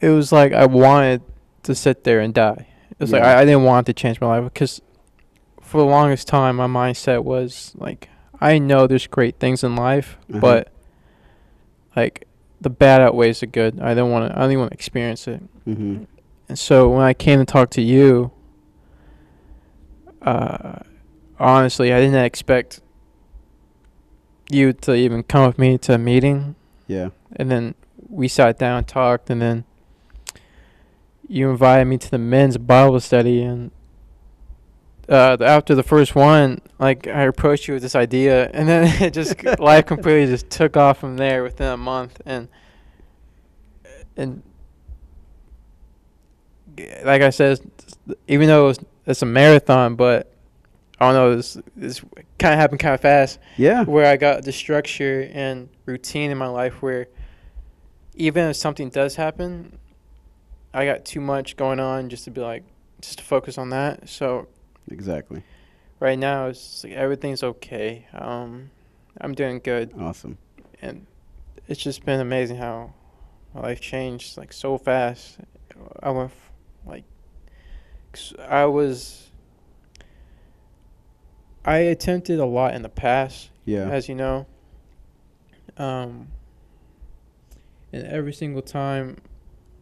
[0.00, 1.22] It was like I wanted
[1.64, 2.66] to sit there and die.
[2.90, 3.36] It was like Yeah.
[3.36, 4.80] I, I didn't want to change my life because
[5.62, 8.08] for the longest time my mindset was like
[8.40, 10.40] I know there's great things in life, Uh-huh.
[10.40, 10.72] but
[11.96, 12.26] like
[12.60, 13.80] the bad outweighs the good.
[13.80, 14.36] I don't want to.
[14.36, 15.42] I don't even want to experience it.
[15.66, 16.04] Mm-hmm.
[16.48, 18.32] And so when I came to talk to you,
[20.22, 20.80] uh,
[21.38, 22.80] honestly, I didn't expect
[24.50, 26.54] you to even come with me to a meeting.
[26.86, 27.10] Yeah.
[27.36, 27.74] And then
[28.08, 29.64] we sat down and talked, and then
[31.28, 33.42] you invited me to the men's Bible study.
[33.42, 33.70] And
[35.08, 39.12] uh, after the first one, like I approached you with this idea, and then it
[39.12, 42.20] just life completely just took off from there within a month.
[42.24, 42.48] And
[44.16, 44.42] and
[47.04, 47.60] like I said,
[48.26, 50.32] even though it was, it's a marathon, but
[51.00, 52.00] I don't know, this this
[52.38, 53.38] kind of happened kind of fast.
[53.56, 53.84] Yeah.
[53.84, 57.06] Where I got the structure and routine in my life where
[58.14, 59.78] even if something does happen,
[60.74, 62.64] I got too much going on just to be like
[63.00, 64.08] just to focus on that.
[64.08, 64.48] So
[64.90, 65.42] Exactly.
[66.00, 68.06] right now it's like everything's okay.
[68.12, 68.70] Um,
[69.20, 70.36] I'm doing good, Awesome.
[70.82, 71.06] and
[71.68, 72.92] it's just been amazing how
[73.54, 75.38] my life changed like so fast.
[76.02, 76.32] I went
[78.48, 79.30] I was
[81.64, 83.88] I attempted a lot in the past, Yeah.
[83.90, 84.46] as you know.
[85.76, 86.28] Um,
[87.92, 89.18] and every single time,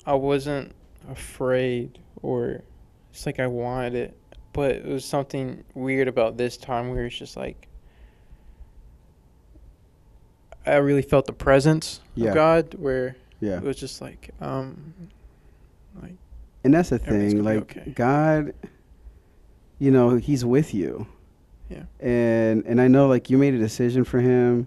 [0.05, 0.73] I wasn't
[1.09, 2.63] afraid or
[3.11, 4.17] it's like I wanted it,
[4.53, 7.69] but it was something weird about this time where it's just like
[10.67, 12.31] I really felt the presence Yeah.
[12.31, 13.59] of God, where Yeah.
[13.59, 14.93] it was just like um,
[16.03, 16.17] like
[16.67, 17.91] And that's the Everything's thing, gonna be like okay.
[17.93, 18.55] God,
[19.79, 21.07] you know, He's with you.
[21.71, 21.85] Yeah.
[22.01, 24.67] And and I know, like you made a decision for Him.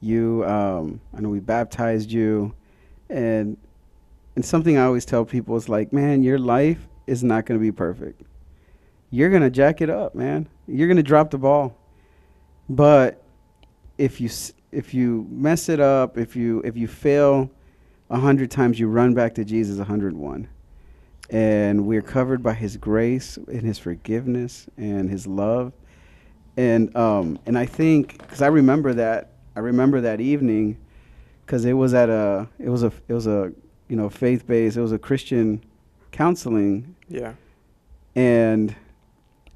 [0.00, 2.54] You, um, I know we baptized you,
[3.08, 3.56] and
[4.36, 7.62] and something I always tell people is like, man, your life is not going to
[7.62, 8.20] be perfect.
[9.10, 10.48] You're gonna jack it up, man.
[10.68, 11.76] You're gonna drop the ball.
[12.68, 13.22] But
[13.96, 17.50] if you s- if you mess it up, if you if you fail
[18.10, 20.48] a hundred times, you run back to Jesus a hundred one
[21.32, 25.72] and we're covered by his grace and his forgiveness and his love.
[26.58, 30.76] And um and i think because i remember that i remember that evening
[31.46, 33.50] because it was at a it was a it was a
[33.88, 35.64] you know faith-based it was a christian
[36.10, 36.94] counseling.
[37.08, 37.32] Yeah,
[38.14, 38.74] and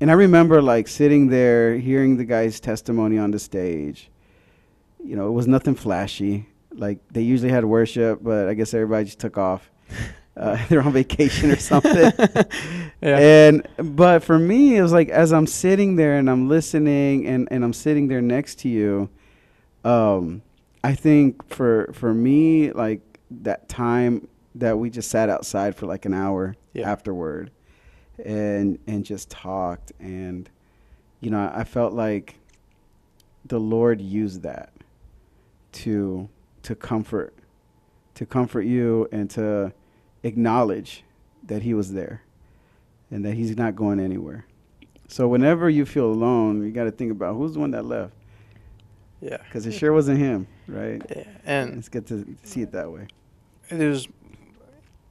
[0.01, 4.11] and i remember like sitting there hearing the guy's testimony on the stage.
[5.05, 6.49] You know it was nothing flashy.
[6.73, 9.71] Like they usually had worship but i guess everybody just took off
[10.37, 12.13] uh, they're on vacation or something
[13.01, 13.67] yeah, and
[13.97, 17.65] but for me it was like as i'm sitting there and i'm listening and and
[17.65, 19.09] i'm sitting there next to you
[19.85, 20.43] um
[20.85, 26.05] i think for for me like that time that we just sat outside for like
[26.05, 26.91] an hour Yeah.
[26.91, 27.51] afterward
[28.25, 30.49] and and just talked and
[31.21, 32.37] you know i felt like
[33.45, 34.73] the lord used that
[35.73, 36.29] to
[36.63, 37.35] to comfort
[38.15, 39.73] to comfort you and to
[40.27, 41.05] acknowledge
[41.45, 42.23] that he was there
[43.11, 44.47] and that he's not going anywhere.
[45.09, 48.13] So whenever you feel alone, you got to think about who's the one that left
[49.21, 49.39] yeah.
[49.39, 51.01] because it sure wasn't him, right?
[51.15, 51.25] yeah.
[51.45, 53.07] And it's good to see it that way.
[53.69, 54.09] there's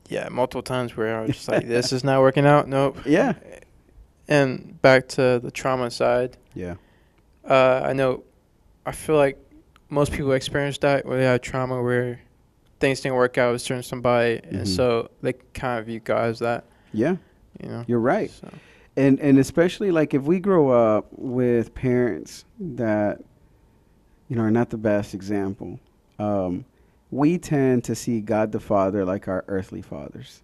[0.07, 2.68] yeah multiple times where I was just like, this is not working out.
[2.68, 2.97] Nope.
[3.05, 3.34] Yeah.
[4.28, 6.36] And back to the trauma side.
[6.55, 6.76] Yeah.
[7.47, 8.24] Uh, I know.
[8.84, 9.38] I feel like
[9.89, 12.20] most people experience that where they have trauma where
[12.80, 14.51] things didn't work out with certain somebody, Mhm.
[14.59, 16.65] and so they kind of view God as that.
[16.93, 17.17] Yeah,
[17.61, 17.84] You know.
[17.88, 18.30] you're right.
[18.30, 18.49] So,
[18.97, 23.21] And and especially like if we grow up with parents that
[24.30, 25.80] you know are not the best example,
[26.19, 26.65] um,
[27.11, 30.41] we tend to see God the Father like our earthly fathers.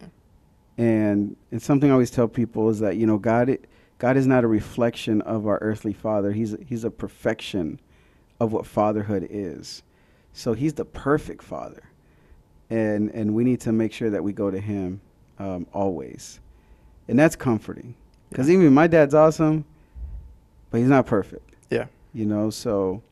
[0.00, 0.08] Yeah.
[0.78, 3.66] And and something I always tell people is that you know God it,
[3.98, 6.32] God is not a reflection of our earthly father.
[6.32, 7.80] He's he's a perfection
[8.40, 9.82] of what fatherhood is.
[10.34, 11.84] So he's the perfect father.
[12.70, 15.00] and and we need to make sure that we go to Him
[15.38, 16.40] um, always,
[17.08, 17.94] and that's comforting.
[18.30, 19.64] Because even my dad's awesome,
[20.70, 21.54] but he's not perfect.
[21.70, 21.86] Yeah.
[22.14, 23.02] You know, so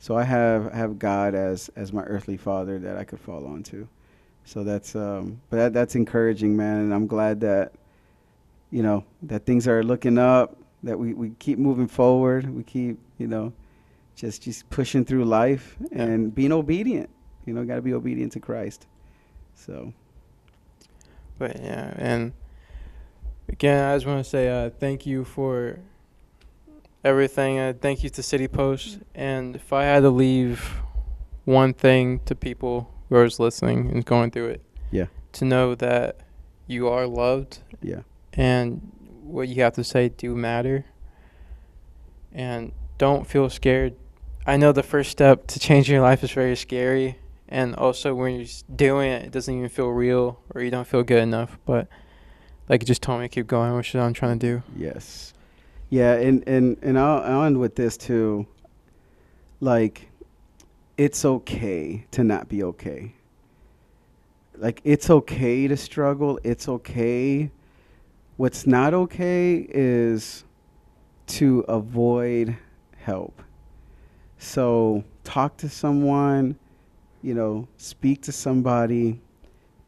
[0.00, 3.62] so I have have God as as my earthly father that I could fall on
[3.64, 3.88] to.
[4.44, 7.72] So that's um, but that, that's encouraging, man, and I'm glad that
[8.70, 12.98] you know that things are looking up, that we we keep moving forward, we keep
[13.18, 13.52] you know
[14.14, 16.02] just just pushing through life Yeah.
[16.02, 17.10] and being obedient.
[17.46, 18.86] You know, got to be obedient to Christ.
[19.54, 19.92] So
[21.38, 22.32] But yeah, and
[23.48, 25.78] again, I just want to say uh, thank you for
[27.04, 27.58] everything.
[27.58, 29.00] Uh, thank you to City Post.
[29.14, 30.76] And if I had to leave
[31.44, 35.06] one thing to people who are listening and going through it, Yeah.
[35.32, 36.20] to know that
[36.66, 38.00] you are loved yeah,
[38.32, 38.80] and
[39.22, 40.86] what you have to say do matter.
[42.32, 43.94] And don't feel scared.
[44.46, 47.18] I know the first step to changing your life is very scary,
[47.48, 51.02] and also when you're doing it, it doesn't even feel real or you don't feel
[51.02, 51.58] good enough.
[51.64, 51.88] But
[52.68, 54.62] like you just told me, to keep going, which is what I'm trying to do.
[54.76, 55.32] yes,
[55.88, 58.46] yeah, and and and I'll, I'll end with this too.
[59.60, 60.08] Like,
[60.98, 63.14] it's okay to not be okay.
[64.56, 66.38] Like it's okay to struggle.
[66.44, 67.50] It's okay.
[68.36, 70.44] What's not okay is
[71.28, 72.56] to avoid
[72.98, 73.43] help.
[74.44, 76.56] So talk to someone,
[77.22, 79.20] you know, speak to somebody,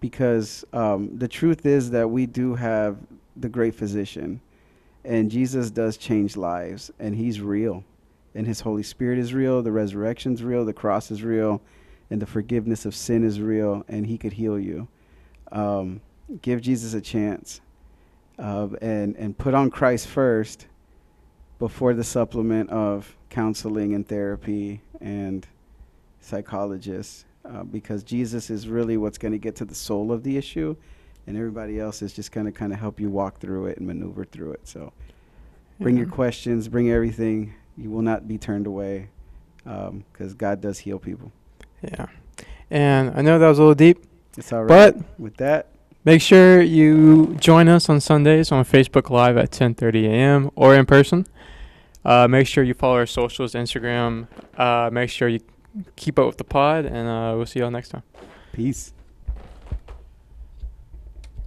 [0.01, 2.97] because um, the truth is that we do have
[3.37, 4.41] the great physician,
[5.05, 7.85] and Jesus does change lives, and He's real,
[8.35, 11.61] and His Holy Spirit is real, the resurrection's real, the cross is real,
[12.11, 14.89] and the forgiveness of sin is real, and He could heal you.
[15.53, 16.01] Um,
[16.41, 17.61] give Jesus a chance,
[18.39, 20.67] uh, and and put on Christ first
[21.59, 25.47] before the supplement of counseling and therapy and
[26.21, 30.37] psychologists uh, because Jesus is really what's going to get to the soul of the
[30.37, 30.75] issue
[31.27, 33.87] and everybody else is just going to kind of help you walk through it and
[33.87, 34.93] maneuver through it so
[35.81, 39.09] bring your questions bring everything you will not be turned away
[39.65, 41.31] because God does heal people
[41.83, 42.07] Yeah.
[42.71, 44.05] And I know that was a little deep.
[44.37, 45.69] it's all right But- with that
[46.07, 50.51] Make sure you join us on Sundays on Facebook Live at 10:30 a.m.
[50.55, 51.27] or in person.
[52.05, 54.29] Uh, make sure you follow our socials, Instagram.
[54.57, 55.41] Uh, make sure you
[55.97, 58.05] keep up with the pod, and uh, we'll see y'all next time.
[58.53, 58.93] peace